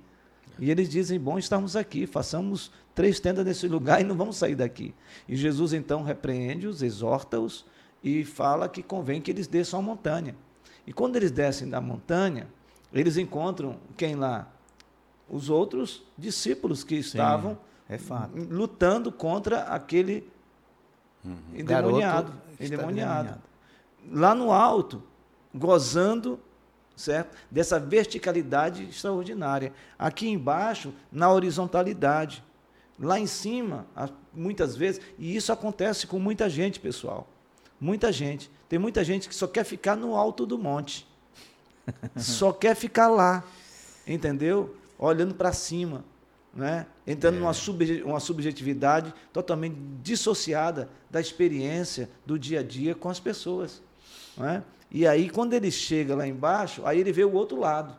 [0.57, 4.55] E eles dizem: Bom, estamos aqui, façamos três tendas nesse lugar e não vamos sair
[4.55, 4.93] daqui.
[5.27, 7.65] E Jesus então repreende-os, exorta-os
[8.03, 10.35] e fala que convém que eles desçam a montanha.
[10.85, 12.47] E quando eles descem da montanha,
[12.93, 14.47] eles encontram quem lá?
[15.30, 17.99] Os outros discípulos que estavam Sim, é
[18.49, 20.28] lutando contra aquele
[21.23, 21.38] uhum.
[21.54, 23.41] endemoniado, endemoniado.
[24.12, 25.04] Lá no alto,
[25.54, 26.39] gozando
[26.99, 27.36] certo?
[27.49, 29.71] Dessa verticalidade extraordinária.
[29.97, 32.43] Aqui embaixo, na horizontalidade.
[32.99, 33.88] Lá em cima,
[34.34, 37.28] muitas vezes, e isso acontece com muita gente, pessoal.
[37.80, 38.52] Muita gente.
[38.67, 41.08] Tem muita gente que só quer ficar no alto do monte.
[42.15, 43.43] Só quer ficar lá,
[44.07, 44.75] entendeu?
[44.97, 46.03] Olhando para cima,
[46.53, 46.85] né?
[47.05, 47.39] entrando é.
[47.39, 53.81] numa sub, uma subjetividade totalmente dissociada da experiência do dia a dia com as pessoas.
[54.37, 54.63] Não é?
[54.91, 57.95] E aí, quando ele chega lá embaixo, aí ele vê o outro lado.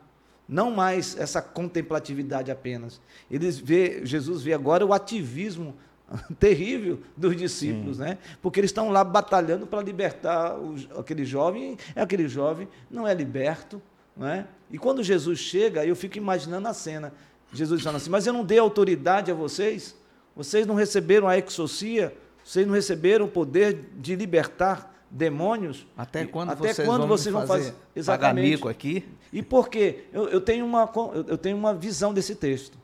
[0.48, 3.00] Não mais essa contemplatividade apenas.
[3.30, 5.76] Ele vê, Jesus vê agora o ativismo
[6.38, 8.04] terrível dos discípulos, Sim.
[8.04, 8.18] né?
[8.42, 13.14] Porque eles estão lá batalhando para libertar o, aquele jovem, é aquele jovem não é
[13.14, 13.80] liberto,
[14.16, 14.46] não é?
[14.70, 17.12] E quando Jesus chega, eu fico imaginando a cena.
[17.52, 19.96] Jesus falando assim: "Mas eu não dei autoridade a vocês?
[20.34, 22.14] Vocês não receberam a exorcia?
[22.44, 25.86] Vocês não receberam o poder de libertar demônios.
[25.96, 29.04] Até quando Até vocês, quando vão, vocês vão fazer, exatamente amigo aqui?
[29.32, 30.04] E por quê?
[30.12, 30.90] Eu, eu, tenho uma,
[31.26, 32.78] eu tenho uma visão desse texto.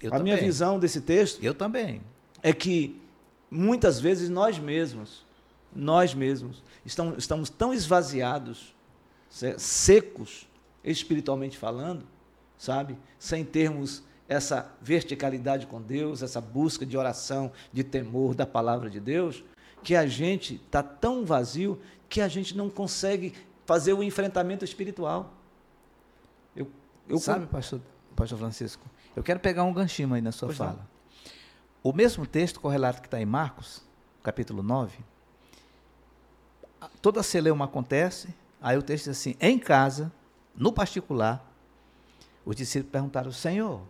[0.00, 0.32] Eu a também.
[0.32, 2.00] minha visão desse texto eu também.
[2.42, 3.00] É que
[3.50, 5.24] muitas vezes nós mesmos,
[5.74, 8.74] nós mesmos, estamos, estamos tão esvaziados,
[9.56, 10.48] secos,
[10.82, 12.04] espiritualmente falando,
[12.58, 12.98] sabe?
[13.18, 18.98] Sem termos essa verticalidade com Deus, essa busca de oração, de temor da palavra de
[18.98, 19.44] Deus,
[19.82, 25.32] que a gente está tão vazio que a gente não consegue fazer o enfrentamento espiritual.
[26.54, 26.70] Eu,
[27.08, 27.80] eu Sabe, pastor,
[28.14, 30.72] pastor Francisco, eu quero pegar um ganchinho aí na sua pois fala.
[30.72, 30.91] Não.
[31.82, 33.82] O mesmo texto correlato que está em Marcos,
[34.22, 34.98] capítulo 9,
[37.00, 40.12] toda celeuma acontece, aí o texto diz assim, em casa,
[40.54, 41.44] no particular,
[42.44, 43.82] os discípulos perguntaram, Senhor,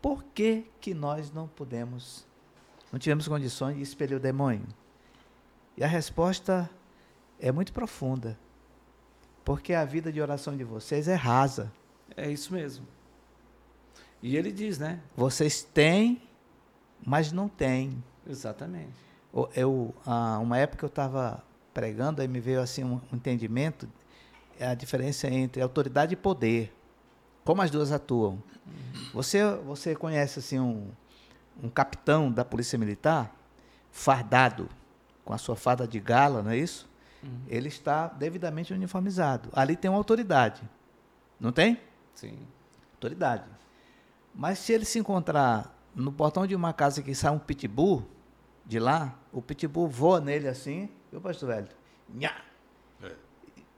[0.00, 2.26] por que, que nós não podemos,
[2.90, 4.66] não tivemos condições de expelir o demônio?
[5.76, 6.68] E a resposta
[7.38, 8.38] é muito profunda.
[9.44, 11.72] Porque a vida de oração de vocês é rasa.
[12.16, 12.86] É isso mesmo.
[14.22, 15.00] E ele diz, né?
[15.16, 16.22] Vocês têm,
[17.04, 18.02] mas não têm.
[18.26, 18.92] Exatamente.
[19.54, 23.88] Eu, ah, uma época eu estava pregando, aí me veio assim um entendimento,
[24.58, 26.72] é a diferença entre autoridade e poder.
[27.44, 28.32] Como as duas atuam.
[28.66, 29.10] Uhum.
[29.14, 30.88] Você, você conhece assim um,
[31.60, 33.34] um capitão da polícia militar
[33.90, 34.68] fardado
[35.24, 36.88] com a sua fada de gala, não é isso?
[37.22, 37.40] Uhum.
[37.48, 39.48] Ele está devidamente uniformizado.
[39.52, 40.62] Ali tem uma autoridade.
[41.40, 41.80] Não tem?
[42.14, 42.38] Sim.
[42.94, 43.44] Autoridade.
[44.34, 48.06] Mas se ele se encontrar no portão de uma casa que sai um pitbull
[48.64, 51.68] de lá, o pitbull voa nele assim, viu, pastor velho?
[52.08, 52.34] Nha!
[53.02, 53.12] É.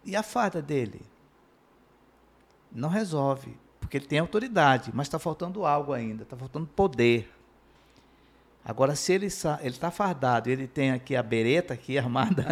[0.05, 1.03] E a fada dele?
[2.71, 7.31] Não resolve, porque ele tem autoridade, mas está faltando algo ainda, está faltando poder.
[8.65, 12.45] Agora, se ele está fardado, ele tem aqui a bereta aqui armada.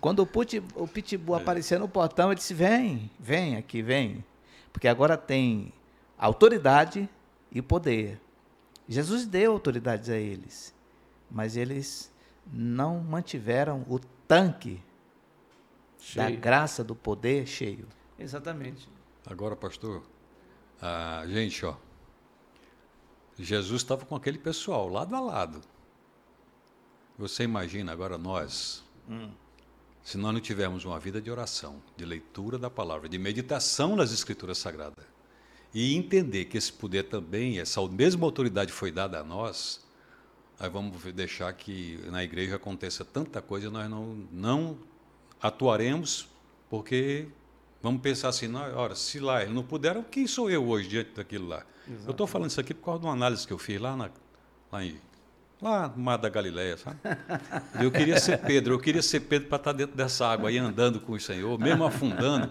[0.00, 1.42] Quando o, put, o pitbull é.
[1.42, 4.24] aparecer no portão, ele disse: vem, vem aqui, vem.
[4.72, 5.72] Porque agora tem
[6.16, 7.08] autoridade
[7.52, 8.20] e poder.
[8.88, 10.74] Jesus deu autoridades a eles,
[11.30, 12.12] mas eles
[12.52, 14.82] não mantiveram o tanque
[15.98, 16.26] cheio.
[16.26, 17.86] da graça, do poder cheio.
[18.18, 18.88] Exatamente.
[19.26, 20.02] Agora, pastor,
[20.80, 21.76] a gente, ó,
[23.38, 25.60] Jesus estava com aquele pessoal, lado a lado.
[27.18, 29.30] Você imagina agora nós, hum.
[30.02, 34.12] se nós não tivermos uma vida de oração, de leitura da palavra, de meditação nas
[34.12, 35.04] Escrituras Sagradas,
[35.72, 39.84] e entender que esse poder também, essa mesma autoridade foi dada a nós,
[40.58, 44.78] aí vamos deixar que na igreja aconteça tanta coisa e nós não, não
[45.40, 46.28] atuaremos,
[46.68, 47.28] porque
[47.82, 51.12] vamos pensar assim, não, ora, se lá eles não puderam, quem sou eu hoje diante
[51.12, 51.64] daquilo lá?
[51.86, 52.06] Exatamente.
[52.06, 54.10] Eu estou falando isso aqui por causa de uma análise que eu fiz lá, na,
[54.70, 55.00] lá, em,
[55.60, 56.98] lá no Mar da Galileia, sabe?
[57.80, 61.00] Eu queria ser Pedro, eu queria ser Pedro para estar dentro dessa água aí, andando
[61.00, 62.50] com o Senhor, mesmo afundando,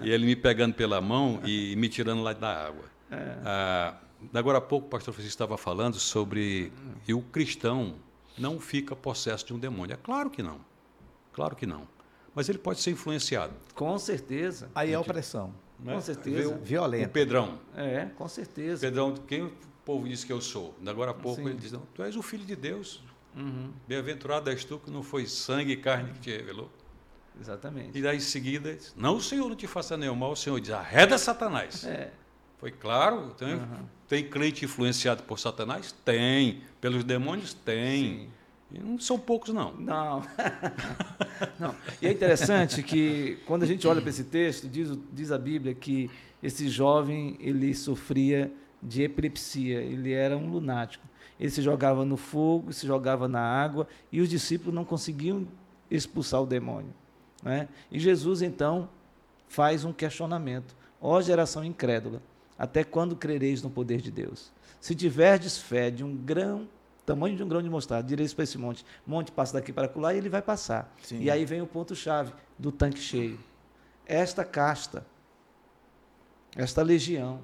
[0.00, 2.84] e ele me pegando pela mão e me tirando lá da água.
[3.10, 3.36] É.
[3.44, 3.94] Ah,
[4.34, 6.72] agora há pouco o pastor Francisco estava falando sobre
[7.06, 7.94] e o cristão
[8.36, 9.94] não fica possesso de um demônio.
[9.94, 10.60] É claro que não.
[11.32, 11.82] Claro que não.
[12.34, 13.54] Mas ele pode ser influenciado.
[13.74, 14.70] Com certeza.
[14.74, 15.52] Aí é opressão.
[15.78, 15.94] Né?
[15.94, 16.48] Com certeza.
[16.48, 17.06] O, Violento.
[17.06, 17.58] O Pedrão.
[17.76, 18.86] É, com certeza.
[18.86, 19.50] Pedrão, quem
[19.88, 20.74] povo diz que eu sou?
[20.86, 21.48] Agora há pouco Sim.
[21.48, 23.02] ele diz, não, tu és o filho de Deus.
[23.34, 23.72] Uhum.
[23.86, 26.70] Bem-aventurado és tu que não foi sangue e carne que te revelou.
[27.40, 27.96] Exatamente.
[27.96, 30.72] E daí em seguida, não o Senhor não te faça nenhum mal, o Senhor diz,
[30.72, 31.86] arreda Satanás.
[31.86, 32.12] É.
[32.58, 33.30] Foi claro?
[33.30, 33.86] Tem, uhum.
[34.06, 35.90] tem crente influenciado por Satanás?
[36.04, 36.60] Tem.
[36.82, 37.54] Pelos demônios?
[37.54, 38.28] Tem.
[38.28, 38.30] Sim.
[38.70, 39.72] E não são poucos, não.
[39.72, 40.22] Não.
[41.58, 41.74] não.
[42.02, 45.74] E é interessante que, quando a gente olha para esse texto, diz, diz a Bíblia
[45.74, 46.10] que
[46.42, 51.06] esse jovem ele sofria de epilepsia, ele era um lunático.
[51.38, 55.46] Ele se jogava no fogo, se jogava na água, e os discípulos não conseguiam
[55.90, 56.92] expulsar o demônio.
[57.42, 57.68] Né?
[57.90, 58.88] E Jesus, então,
[59.48, 60.76] faz um questionamento.
[61.00, 62.20] Ó geração incrédula,
[62.58, 64.52] até quando crereis no poder de Deus?
[64.80, 66.68] Se tiverdes fé de um grão
[67.08, 68.84] tamanho de um grão de mostarda, direito para esse monte.
[69.06, 70.94] Monte passa daqui para lá e ele vai passar.
[71.02, 71.20] Sim.
[71.22, 73.40] E aí vem o ponto-chave do tanque cheio.
[74.04, 75.06] Esta casta,
[76.54, 77.40] esta legião,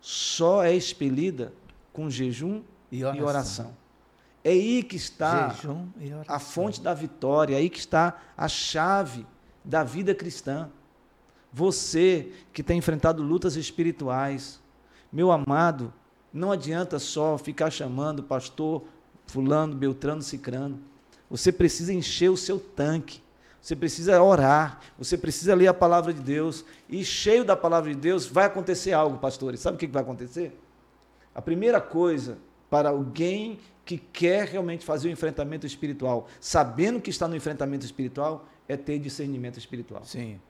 [0.00, 1.52] só é expelida
[1.92, 3.20] com jejum e oração.
[3.20, 3.76] E oração.
[4.44, 5.56] É aí que está
[6.28, 9.26] a fonte da vitória, é aí que está a chave
[9.64, 10.70] da vida cristã.
[11.52, 14.60] Você que tem enfrentado lutas espirituais,
[15.12, 15.92] meu amado,
[16.32, 18.84] não adianta só ficar chamando pastor
[19.26, 20.80] fulano, beltrano, cicrano.
[21.28, 23.20] Você precisa encher o seu tanque.
[23.66, 26.64] Você precisa orar, você precisa ler a palavra de Deus.
[26.88, 29.58] E cheio da palavra de Deus, vai acontecer algo, pastores.
[29.58, 30.56] Sabe o que vai acontecer?
[31.34, 32.38] A primeira coisa
[32.70, 38.48] para alguém que quer realmente fazer o enfrentamento espiritual, sabendo que está no enfrentamento espiritual,
[38.68, 40.04] é ter discernimento espiritual.
[40.04, 40.40] Sim.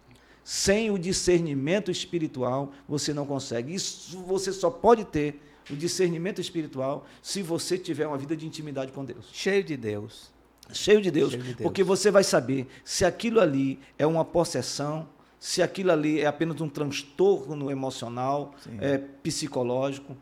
[0.44, 3.74] Sem o discernimento espiritual, você não consegue.
[3.74, 8.92] Isso você só pode ter o discernimento espiritual se você tiver uma vida de intimidade
[8.92, 9.30] com Deus.
[9.32, 10.35] Cheio de Deus.
[10.72, 11.62] Cheio de Deus, Cheio de Deus.
[11.62, 16.60] porque você vai saber se aquilo ali é uma possessão, se aquilo ali é apenas
[16.60, 18.78] um transtorno emocional, Sim.
[18.80, 20.16] é, psicológico.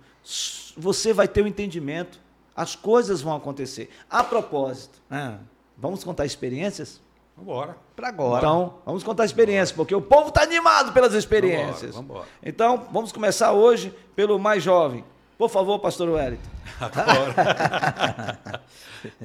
[0.76, 2.20] Você vai ter o entendimento,
[2.54, 3.88] as coisas vão acontecer.
[4.10, 5.38] A propósito, Ah,
[5.78, 7.00] vamos contar experiências?
[7.36, 7.76] Vambora.
[7.96, 8.38] para agora.
[8.38, 11.94] Então, vamos contar experiências, porque o povo está animado pelas experiências.
[11.94, 12.28] Vambora, vambora.
[12.42, 15.04] Então, vamos começar hoje pelo mais jovem.
[15.36, 16.48] Por favor, pastor Wellington.
[16.80, 18.38] Agora.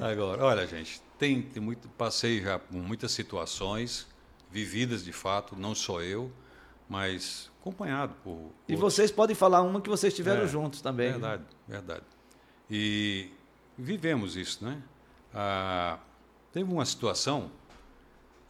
[0.00, 4.08] Agora, olha, gente, tem, tem muito, passei já por muitas situações
[4.50, 6.32] vividas de fato, não só eu,
[6.88, 8.32] mas acompanhado por.
[8.68, 8.80] E outros.
[8.80, 11.10] vocês podem falar uma que vocês estiveram É, juntos também.
[11.12, 12.02] Verdade, verdade.
[12.68, 13.28] E
[13.78, 14.82] vivemos isso, né?
[15.32, 15.98] Ah,
[16.52, 17.50] teve uma situação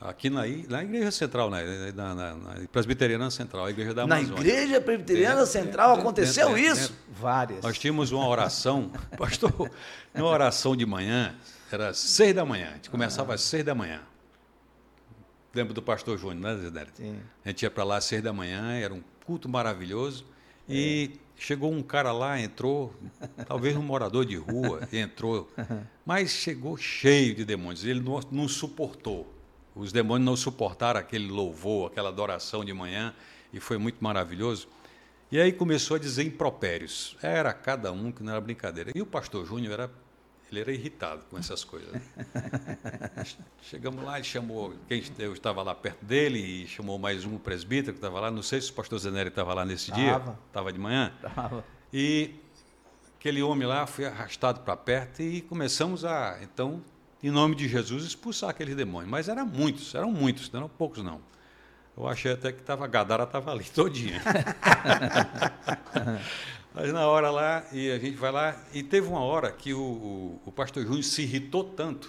[0.01, 1.93] aqui na, na Igreja Central, né?
[1.95, 4.41] na, na, na Presbiteriana Central, a Igreja da Na Amazônia.
[4.41, 6.93] Igreja Presbiteriana Dentro- Central dentro- aconteceu dentro- isso?
[6.93, 7.63] dentro- Várias.
[7.63, 9.71] Nós tínhamos uma oração, pastor,
[10.15, 11.35] uma oração de manhã,
[11.75, 14.03] era seis da manhã, a gente começava às seis da manhã.
[15.53, 16.87] Lembra do pastor Júnior, né, Zé.
[17.45, 20.25] A gente ia para lá às seis da manhã, era um culto maravilhoso.
[20.69, 22.95] E chegou um cara lá, entrou,
[23.47, 25.51] talvez um morador de rua, entrou,
[26.07, 27.85] mas chegou cheio de demônios.
[27.85, 29.35] Ele não, não suportou.
[29.75, 33.15] Os demônios não suportaram aquele louvor, aquela adoração de manhã,
[33.53, 34.69] e foi muito maravilhoso.
[35.33, 37.17] E aí começou a dizer impropérios.
[37.23, 38.91] Era cada um que não era brincadeira.
[38.95, 39.91] E o pastor Júnior era,
[40.51, 41.93] ele era irritado com essas coisas.
[41.93, 42.03] né?
[43.63, 47.93] Chegamos lá, ele chamou quem eu estava lá perto dele e chamou mais um presbítero
[47.93, 48.31] que estava lá.
[48.31, 50.39] Não sei se o pastor Zeneri estava lá nesse dia, Tava.
[50.49, 51.13] estava de manhã.
[51.21, 51.65] Tava.
[51.93, 52.35] E
[53.19, 56.83] aquele homem lá foi arrastado para perto e começamos a, então,
[57.23, 59.11] em nome de Jesus, expulsar aqueles demônios.
[59.11, 61.21] Mas eram muitos, eram muitos, não eram poucos não.
[61.97, 64.23] Eu achei até que tava, a Gadara estava ali todinha.
[66.75, 69.81] Mas na hora lá, e a gente vai lá, e teve uma hora que o,
[69.81, 72.09] o, o pastor Júnior se irritou tanto,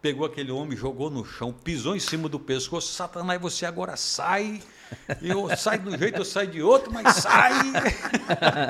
[0.00, 4.62] pegou aquele homem, jogou no chão, pisou em cima do pescoço, Satanás, você agora sai,
[5.20, 7.52] e eu saio de um jeito, eu saio de outro, mas sai.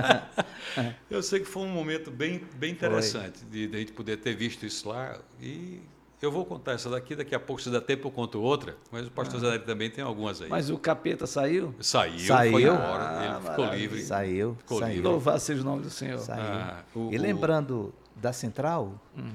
[1.10, 4.34] eu sei que foi um momento bem, bem interessante de, de a gente poder ter
[4.34, 5.82] visto isso lá, e
[6.26, 9.06] eu vou contar essa daqui, daqui a pouco, se dá tempo, eu conto outra, mas
[9.06, 10.48] o pastor Zé também tem algumas aí.
[10.48, 11.74] Mas o capeta saiu?
[11.80, 12.52] Saiu, Saiu?
[12.52, 13.76] foi embora, Ah, ele ficou maravilha.
[13.76, 14.02] livre.
[14.02, 14.54] Saiu.
[14.58, 14.94] Ficou saiu.
[14.94, 15.08] livre.
[15.08, 16.18] Louvado seja o nome do Senhor.
[16.18, 16.42] Saiu.
[16.42, 19.30] Ah, o- e lembrando da central, Hum.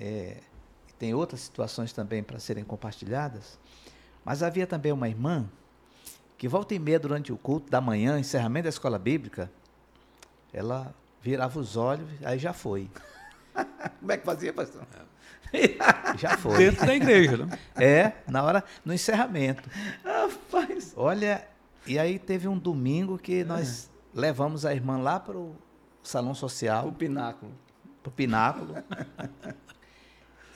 [0.00, 0.38] é,
[0.98, 3.58] tem outras situações também para serem compartilhadas,
[4.24, 5.46] mas havia também uma irmã
[6.36, 9.50] que volta e meia durante o culto da manhã, encerramento da escola bíblica,
[10.52, 10.92] ela
[11.22, 12.90] virava os olhos, aí já foi.
[14.00, 14.82] Como é que fazia, pastor?
[16.18, 16.56] Já foi.
[16.58, 17.58] Dentro da igreja, né?
[17.76, 19.68] É, na hora, no encerramento.
[20.04, 20.92] Rapaz.
[20.96, 21.46] Olha,
[21.86, 25.54] e aí teve um domingo que nós levamos a irmã lá para o
[26.02, 27.52] salão O social, pináculo.
[28.02, 28.74] para o pináculo.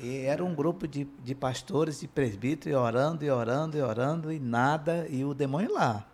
[0.01, 4.33] E era um grupo de, de pastores, de presbíteros, e orando, e orando, e orando,
[4.33, 6.07] e nada, e o demônio lá,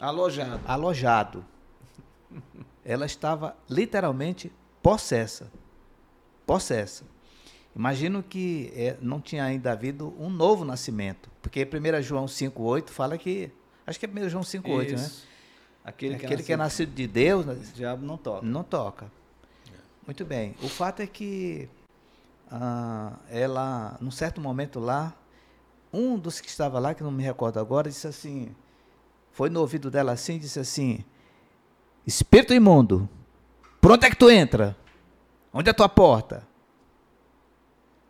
[0.00, 0.60] Alojado.
[0.66, 1.44] alojado.
[2.84, 4.50] Ela estava literalmente
[4.82, 5.48] possessa.
[6.44, 7.04] Possessa.
[7.74, 13.18] Imagino que eh, não tinha ainda havido um novo nascimento, porque 1 João 5,8 fala
[13.18, 13.50] que.
[13.86, 15.10] Acho que é 1 João 5,8, né?
[15.84, 18.46] Aquele, que, Aquele que é nascido de Deus, né, O diabo não toca.
[18.46, 19.12] não toca.
[20.06, 20.54] Muito bem.
[20.62, 21.68] O fato é que
[22.50, 25.14] ah, ela, num certo momento lá,
[25.92, 28.54] um dos que estava lá, que não me recordo agora, disse assim,
[29.32, 31.04] foi no ouvido dela assim, disse assim,
[32.06, 33.08] Espírito imundo,
[33.80, 34.76] por onde é que tu entra?
[35.52, 36.46] Onde é a tua porta?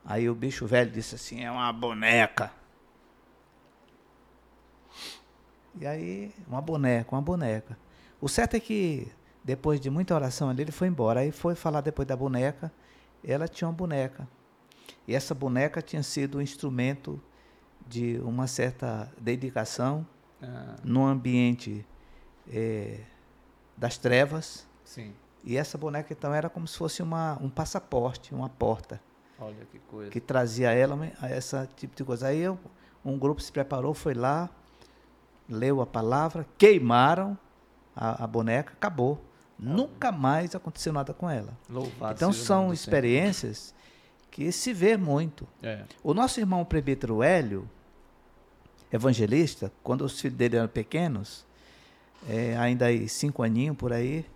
[0.05, 2.53] Aí o bicho velho disse assim, é uma boneca.
[5.77, 7.77] E aí, uma boneca, uma boneca.
[8.21, 9.11] O certo é que,
[9.43, 11.21] depois de muita oração ali, ele foi embora.
[11.21, 12.71] Aí foi falar depois da boneca,
[13.25, 14.29] ela tinha uma boneca.
[15.09, 17.21] E essa boneca tinha sido um instrumento
[17.87, 20.07] de uma certa dedicação
[20.43, 21.87] Ah, num ambiente
[22.49, 23.01] eh,
[23.77, 24.67] das trevas.
[24.85, 25.15] sim.
[25.43, 29.01] E essa boneca, então, era como se fosse uma, um passaporte, uma porta
[29.39, 30.11] Olha que coisa.
[30.11, 32.29] que trazia ela a essa tipo de coisa.
[32.29, 32.59] Aí eu,
[33.05, 34.49] um grupo se preparou, foi lá,
[35.49, 37.37] leu a palavra, queimaram
[37.95, 39.23] a, a boneca, acabou.
[39.59, 41.57] Nunca mais aconteceu nada com ela.
[41.69, 43.75] Louvado então são experiências
[44.31, 45.47] que se vê muito.
[45.63, 45.85] É.
[46.03, 47.71] O nosso irmão presbítero Hélio,
[48.93, 51.47] evangelista, quando os filhos dele eram pequenos,
[52.29, 54.27] é, ainda aí cinco aninhos por aí,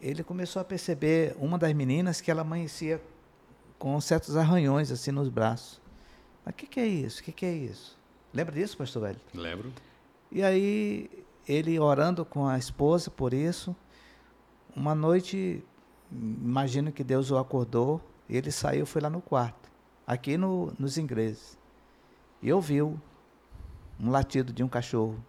[0.00, 3.00] ele começou a perceber uma das meninas que ela amanhecia
[3.78, 5.80] com certos arranhões assim nos braços.
[6.44, 7.20] Mas o que, que é isso?
[7.20, 7.98] O que, que é isso?
[8.32, 9.20] Lembra disso, pastor Hélio?
[9.32, 9.72] Lembro.
[10.30, 11.08] E aí,
[11.48, 13.74] ele orando com a esposa por isso,
[14.74, 15.64] uma noite,
[16.10, 19.70] imagino que Deus o acordou, e ele saiu, foi lá no quarto,
[20.06, 21.56] aqui no, nos ingleses,
[22.42, 23.00] e ouviu
[24.00, 25.22] um latido de um cachorro.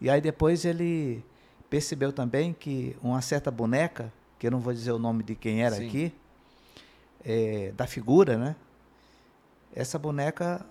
[0.00, 1.24] E aí depois ele
[1.68, 5.64] percebeu também que uma certa boneca, que eu não vou dizer o nome de quem
[5.64, 5.88] era Sim.
[5.88, 6.14] aqui,
[7.24, 8.56] é, da figura, né?
[9.74, 10.64] Essa boneca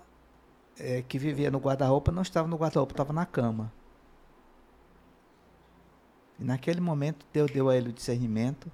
[0.77, 3.71] é, que vivia no guarda-roupa não estava no guarda-roupa, estava na cama.
[6.39, 8.71] E naquele momento Deus deu a ele o discernimento,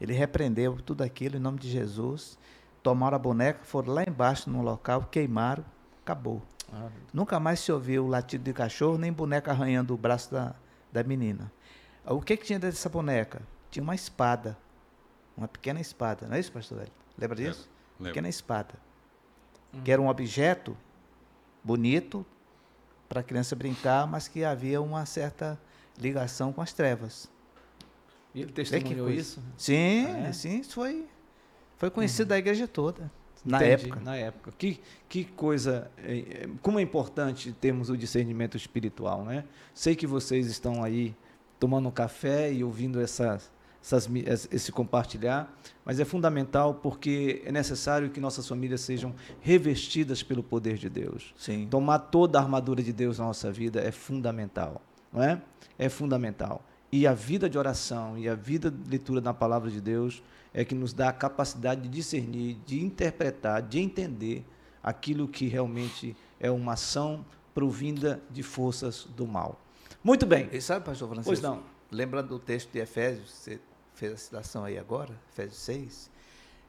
[0.00, 2.38] ele repreendeu tudo aquilo em nome de Jesus,
[2.82, 5.64] tomaram a boneca, foram lá embaixo no local, queimaram,
[6.02, 6.42] acabou.
[6.72, 10.54] Ah, Nunca mais se ouviu o latido de cachorro, nem boneca arranhando o braço da,
[10.92, 11.52] da menina.
[12.06, 13.42] O que, que tinha dentro dessa boneca?
[13.70, 14.56] Tinha uma espada.
[15.36, 16.26] Uma pequena espada.
[16.26, 16.99] Não é isso, pastor Hélio?
[17.20, 17.68] Lembra disso?
[17.98, 18.12] lembro.
[18.12, 18.74] Pequena espada.
[19.84, 20.76] Que era um objeto
[21.62, 22.24] bonito
[23.08, 25.60] para a criança brincar, mas que havia uma certa
[25.98, 27.30] ligação com as trevas.
[28.34, 29.20] E ele testemunhou coisa.
[29.20, 29.42] isso?
[29.56, 30.32] Sim, É?
[30.32, 31.06] sim, isso foi,
[31.76, 33.10] foi conhecido da igreja toda.
[33.44, 34.00] Na Entendi, época.
[34.00, 34.52] Na época.
[34.58, 35.90] Que, que coisa.
[35.98, 39.44] é, é, Como é importante termos o discernimento espiritual, né?
[39.74, 41.16] Sei que vocês estão aí
[41.58, 43.50] tomando um café e ouvindo essas,
[43.82, 44.08] essas,
[44.52, 45.52] esse compartilhar,
[45.84, 51.34] mas é fundamental porque é necessário que nossas famílias sejam revestidas pelo poder de Deus.
[51.36, 51.66] Sim.
[51.70, 54.80] Tomar toda a armadura de Deus na nossa vida é fundamental,
[55.12, 55.40] não é?
[55.78, 56.62] É fundamental.
[56.92, 60.22] E a vida de oração e a vida de leitura da palavra de Deus
[60.52, 64.44] é que nos dá a capacidade de discernir, de interpretar, de entender
[64.82, 67.24] aquilo que realmente é uma ação
[67.54, 69.60] provinda de forças do mal.
[70.02, 70.48] Muito bem.
[70.52, 71.30] E sabe, pastor Francisco?
[71.30, 71.62] Pois não.
[71.90, 73.60] Lembrando do texto de Efésios, você
[74.00, 76.10] fez a citação aí agora, Efésios 6,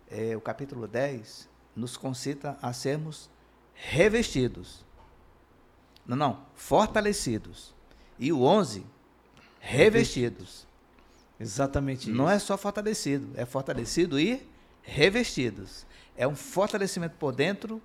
[0.10, 3.30] é, o capítulo 10 nos concita a sermos
[3.74, 4.86] revestidos.
[6.06, 7.74] Não, não, fortalecidos.
[8.20, 8.86] E o 11,
[9.62, 10.68] revestidos.
[11.40, 12.12] Exatamente isso.
[12.12, 14.46] Não é só fortalecido, é fortalecido e
[14.82, 15.86] revestidos.
[16.18, 17.82] É um fortalecimento por dentro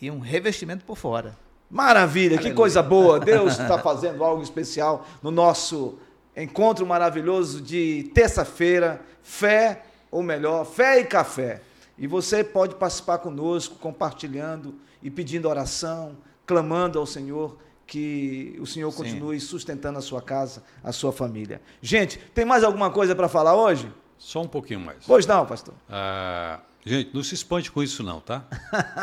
[0.00, 1.38] e um revestimento por fora.
[1.70, 2.56] Maravilha, que Aleluia.
[2.56, 3.20] coisa boa.
[3.20, 6.00] Deus está fazendo algo especial no nosso
[6.42, 9.00] encontro maravilhoso de terça-feira.
[9.22, 11.60] Fé, ou melhor, fé e café.
[11.98, 16.16] E você pode participar conosco, compartilhando e pedindo oração,
[16.46, 18.96] clamando ao Senhor que o Senhor Sim.
[18.98, 21.60] continue sustentando a sua casa, a sua família.
[21.80, 23.90] Gente, tem mais alguma coisa para falar hoje?
[24.18, 25.04] Só um pouquinho mais.
[25.06, 25.74] Pois não, pastor.
[25.88, 28.46] Ah, gente, não se espante com isso não, tá?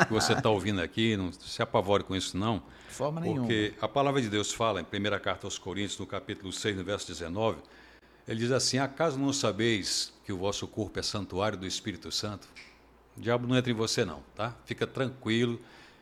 [0.08, 2.64] que você está ouvindo aqui, não se apavore com isso não.
[2.88, 3.42] De forma nenhuma.
[3.42, 6.84] Porque a palavra de Deus fala em 1 carta aos Coríntios, no capítulo 6, no
[6.84, 7.58] verso 19,
[8.28, 12.48] ele diz assim: Acaso não sabeis que o vosso corpo é santuário do Espírito Santo?
[13.18, 14.56] O diabo não entra em você, não, tá?
[14.66, 15.60] Fica tranquilo.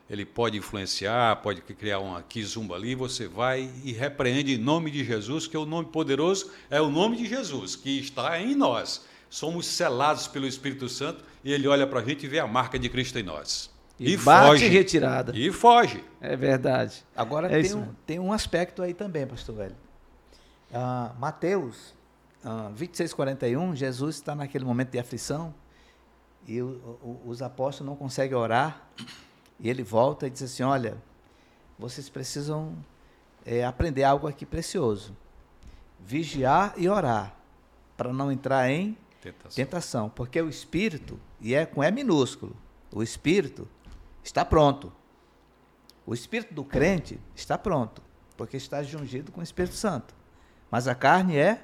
[0.10, 5.04] Ele pode influenciar, pode criar uma quizumba ali, você vai e repreende em nome de
[5.04, 9.06] Jesus, que é o nome poderoso, é o nome de Jesus, que está em nós.
[9.34, 12.78] Somos selados pelo Espírito Santo e ele olha para a gente e vê a marca
[12.78, 13.68] de Cristo em nós.
[14.00, 15.36] E, bate retirada.
[15.36, 16.04] E foge.
[16.22, 17.04] É verdade.
[17.16, 19.76] Agora É tem, um, tem um aspecto aí também, pastor velho.
[20.72, 21.96] Ah, Mateus
[22.46, 25.52] ah, 26, 41, Jesus está naquele momento de aflição
[26.48, 28.88] e o- o- os apóstolos não conseguem orar
[29.60, 30.96] e ele volta e diz assim, olha,
[31.80, 32.76] vocês precisam
[33.44, 35.18] eh, aprender algo aqui precioso.
[36.00, 37.34] Vigiar e orar
[37.98, 39.56] para não entrar em Tentação.
[39.56, 42.56] tentação, porque o espírito, e é com E minúsculo,
[42.92, 43.68] o espírito
[44.22, 44.92] está pronto.
[46.06, 48.02] O espírito do crente está pronto,
[48.36, 50.14] porque está jungido com o Espírito Santo.
[50.70, 51.64] Mas a carne é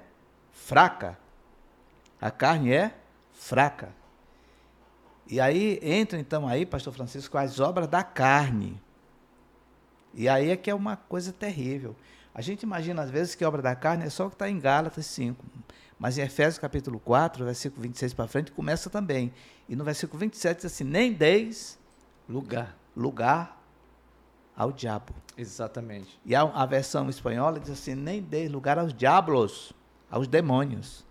[0.53, 1.17] fraca.
[2.21, 2.95] A carne é
[3.33, 3.89] fraca.
[5.27, 8.81] E aí entra então aí, pastor Francisco, as obras da carne.
[10.13, 11.95] E aí é que é uma coisa terrível.
[12.33, 14.59] A gente imagina às vezes que obra da carne é só o que está em
[14.59, 15.45] Gálatas 5.
[15.99, 19.33] Mas em Efésios capítulo 4, versículo 26 para frente, começa também.
[19.67, 21.77] E no versículo 27 diz assim: Nem deis
[22.27, 22.75] Lugar.
[22.95, 23.61] lugar
[24.55, 25.13] ao diabo.
[25.37, 26.19] Exatamente.
[26.25, 29.73] E a, a versão espanhola diz assim: nem deis lugar aos diablos,
[30.09, 31.05] aos demônios.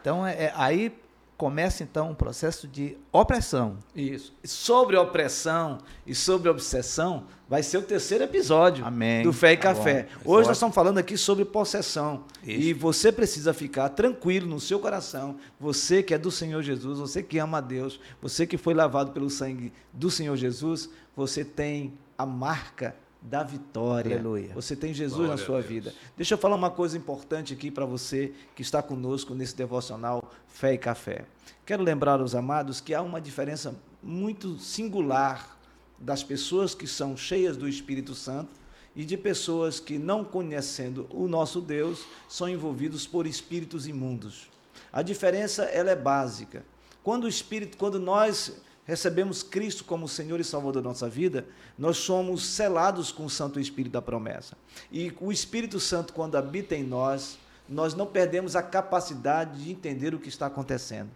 [0.00, 0.96] Então, é, é- aí
[1.38, 3.78] começa então um processo de opressão.
[3.94, 4.34] Isso.
[4.44, 9.22] Sobre opressão e sobre obsessão, vai ser o terceiro episódio Amém.
[9.22, 10.02] do Fé e Tá Café.
[10.02, 10.08] bom.
[10.08, 10.46] Hoje Forte.
[10.48, 12.24] nós estamos falando aqui sobre possessão.
[12.42, 12.60] Isso.
[12.60, 15.36] E você precisa ficar tranquilo no seu coração.
[15.60, 19.12] Você que é do Senhor Jesus, você que ama a Deus, você que foi lavado
[19.12, 24.14] pelo sangue do Senhor Jesus, você tem a marca da vitória.
[24.14, 24.52] Aleluia.
[24.54, 25.94] Você tem Jesus Glória na sua vida.
[26.16, 30.74] Deixa eu falar uma coisa importante aqui para você que está conosco nesse devocional Fé
[30.74, 31.24] e Café.
[31.66, 35.58] Quero lembrar aos amados que há uma diferença muito singular
[35.98, 38.50] das pessoas que são cheias do Espírito Santo
[38.94, 44.48] e de pessoas que, não conhecendo o nosso Deus, são envolvidos por espíritos imundos.
[44.92, 46.64] A diferença ela é básica.
[47.02, 51.98] Quando o Espírito, quando nós recebemos Cristo como Senhor e Salvador da nossa vida, nós
[51.98, 54.56] somos selados com o Santo Espírito da promessa.
[54.90, 60.14] E o Espírito Santo, quando habita em nós, nós não perdemos a capacidade de entender
[60.14, 61.10] o que está acontecendo.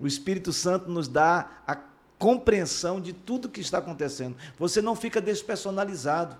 [0.00, 1.76] O Espírito Santo nos dá a
[2.18, 4.34] compreensão de tudo que está acontecendo.
[4.58, 6.34] Você não fica despersonalizado.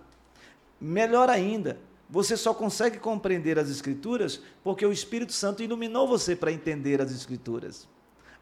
[0.80, 1.78] Melhor ainda,
[2.08, 7.12] você só consegue compreender as Escrituras porque o Espírito Santo iluminou você para entender as
[7.12, 7.86] Escrituras.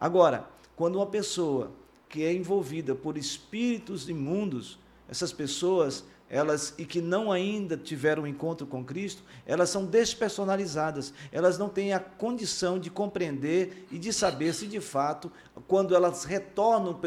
[0.01, 1.73] Agora, quando uma pessoa
[2.09, 4.79] que é envolvida por espíritos imundos,
[5.09, 11.13] essas pessoas, elas e que não ainda tiveram um encontro com Cristo, elas são despersonalizadas.
[11.31, 15.31] Elas não têm a condição de compreender e de saber se de fato,
[15.69, 16.99] quando elas retornam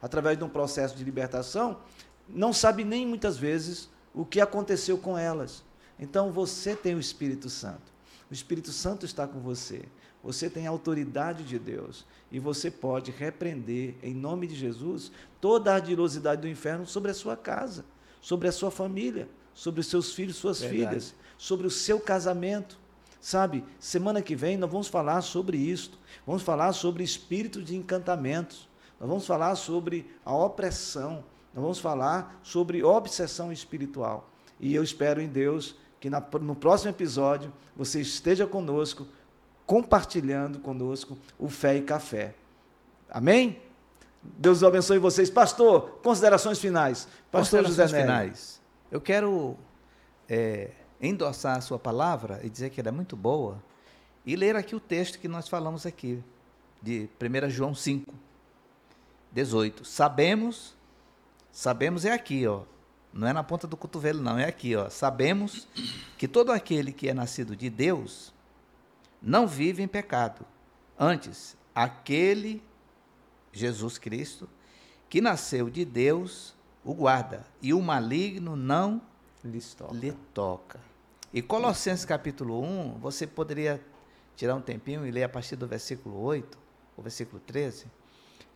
[0.00, 1.78] através de um processo de libertação,
[2.28, 5.62] não sabe nem muitas vezes o que aconteceu com elas.
[5.98, 7.92] Então você tem o Espírito Santo.
[8.30, 9.82] O Espírito Santo está com você.
[10.22, 15.10] Você tem a autoridade de Deus e você pode repreender em nome de Jesus
[15.40, 17.84] toda a ardilosidade do inferno sobre a sua casa,
[18.20, 20.78] sobre a sua família, sobre os seus filhos, suas Verdade.
[20.88, 22.78] filhas, sobre o seu casamento.
[23.20, 25.98] Sabe, semana que vem nós vamos falar sobre isto.
[26.26, 28.68] Vamos falar sobre espírito de encantamentos.
[28.98, 31.24] Nós vamos falar sobre a opressão.
[31.54, 34.30] Nós vamos falar sobre obsessão espiritual.
[34.58, 39.06] E eu espero em Deus que na- no próximo episódio você esteja conosco,
[39.70, 42.34] compartilhando conosco o Fé e Café.
[43.08, 43.62] Amém?
[44.20, 45.30] Deus abençoe vocês.
[45.30, 47.06] Pastor, considerações finais.
[47.30, 48.02] Pastor José Considerações Nery.
[48.02, 48.60] finais.
[48.90, 49.56] Eu quero
[50.28, 53.62] é, endossar a sua palavra e dizer que ela é muito boa
[54.26, 56.20] e ler aqui o texto que nós falamos aqui,
[56.82, 58.12] de 1 João 5,
[59.30, 59.84] 18.
[59.84, 60.74] Sabemos,
[61.52, 62.62] sabemos é aqui, ó.
[63.12, 64.90] Não é na ponta do cotovelo, não, é aqui, ó.
[64.90, 65.68] Sabemos
[66.18, 68.34] que todo aquele que é nascido de Deus
[69.20, 70.44] não vive em pecado.
[70.98, 72.62] Antes, aquele
[73.52, 74.48] Jesus Cristo
[75.08, 76.54] que nasceu de Deus
[76.84, 79.02] o guarda, e o maligno não
[79.44, 79.94] Lhes toca.
[79.94, 80.80] lhe toca.
[81.32, 83.80] E Colossenses capítulo 1, você poderia
[84.34, 86.58] tirar um tempinho e ler a partir do versículo 8,
[86.96, 87.86] o versículo 13.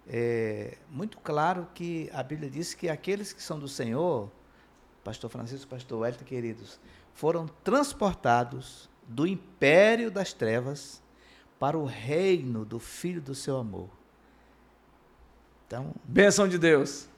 [0.07, 4.31] É muito claro que a Bíblia diz que aqueles que são do Senhor,
[5.03, 6.81] pastor Francisco, pastor Wellington, queridos,
[7.13, 11.03] foram transportados do império das trevas
[11.59, 13.89] para o reino do Filho do seu amor.
[15.67, 17.09] Então, Bênção de Deus.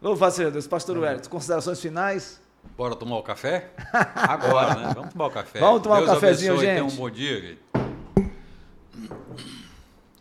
[0.00, 0.66] Louvado seja Deus.
[0.66, 2.40] Pastor Wellington, considerações finais?
[2.76, 3.70] Bora tomar o café?
[4.14, 4.92] Agora, né?
[4.94, 5.60] Vamos tomar o café.
[5.60, 6.92] Vamos tomar um Deus cafezinho, abençoe, Tenha gente.
[6.92, 7.60] um bom dia, gente.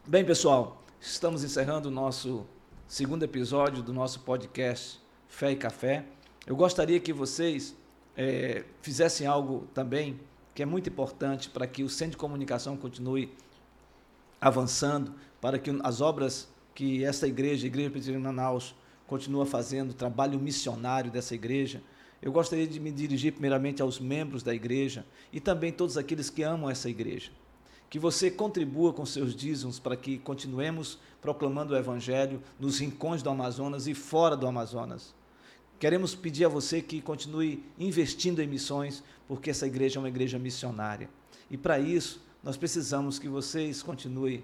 [0.06, 2.46] Bem, pessoal, estamos encerrando o nosso
[2.88, 6.06] segundo episódio do nosso podcast Fé e Café.
[6.46, 7.76] Eu gostaria que vocês
[8.16, 10.20] eh, fizessem algo também
[10.56, 13.32] que é muito importante para que o Centro de Comunicação continue
[14.42, 18.74] avançando, para que as obras que essa igreja, a Igreja Presbiteriana Manaus,
[19.06, 21.84] continua fazendo, o trabalho missionário dessa igreja.
[22.22, 26.42] Eu gostaria de me dirigir primeiramente aos membros da igreja e também todos aqueles que
[26.42, 27.32] amam essa igreja
[27.90, 33.30] que você contribua com seus dízimos para que continuemos proclamando o Evangelho nos rincões do
[33.30, 35.14] Amazonas e fora do Amazonas.
[35.86, 40.40] Queremos pedir a você que continue investindo em missões, porque essa igreja é uma igreja
[40.40, 41.08] missionária.
[41.48, 44.44] E para isso, nós precisamos que vocês continuem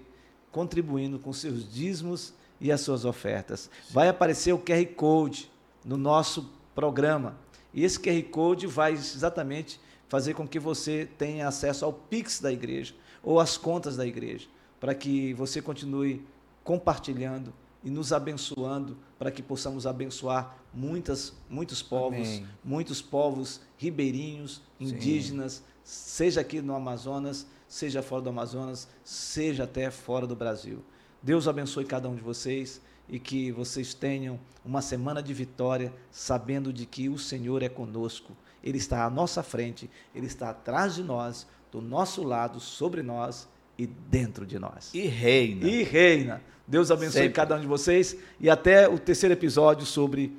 [0.52, 3.68] contribuindo com seus dízimos e as suas ofertas.
[3.90, 5.50] Vai aparecer o QR Code
[5.84, 7.36] no nosso programa.
[7.74, 12.52] E esse QR Code vai exatamente fazer com que você tenha acesso ao Pix da
[12.52, 14.46] igreja ou às contas da igreja,
[14.78, 16.24] para que você continue
[16.62, 17.52] compartilhando
[17.82, 22.46] e nos abençoando, para que possamos abençoar muitas, muitos povos, Amém.
[22.64, 30.26] muitos povos ribeirinhos, indígenas, seja aqui no Amazonas, seja fora do Amazonas, seja até fora
[30.26, 30.82] do Brasil.
[31.22, 36.72] Deus abençoe cada um de vocês e que vocês tenham uma semana de vitória, sabendo
[36.72, 38.36] de que o Senhor é conosco.
[38.62, 43.48] Ele está à nossa frente, ele está atrás de nós, do nosso lado, sobre nós
[43.78, 44.90] e dentro de nós.
[44.94, 45.68] E reina.
[45.68, 46.40] E reina.
[46.66, 47.32] Deus abençoe Sempre.
[47.34, 50.36] cada um de vocês e até o terceiro episódio sobre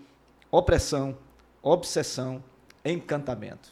[0.50, 1.18] opressão,
[1.62, 2.44] obsessão,
[2.84, 3.72] encantamento.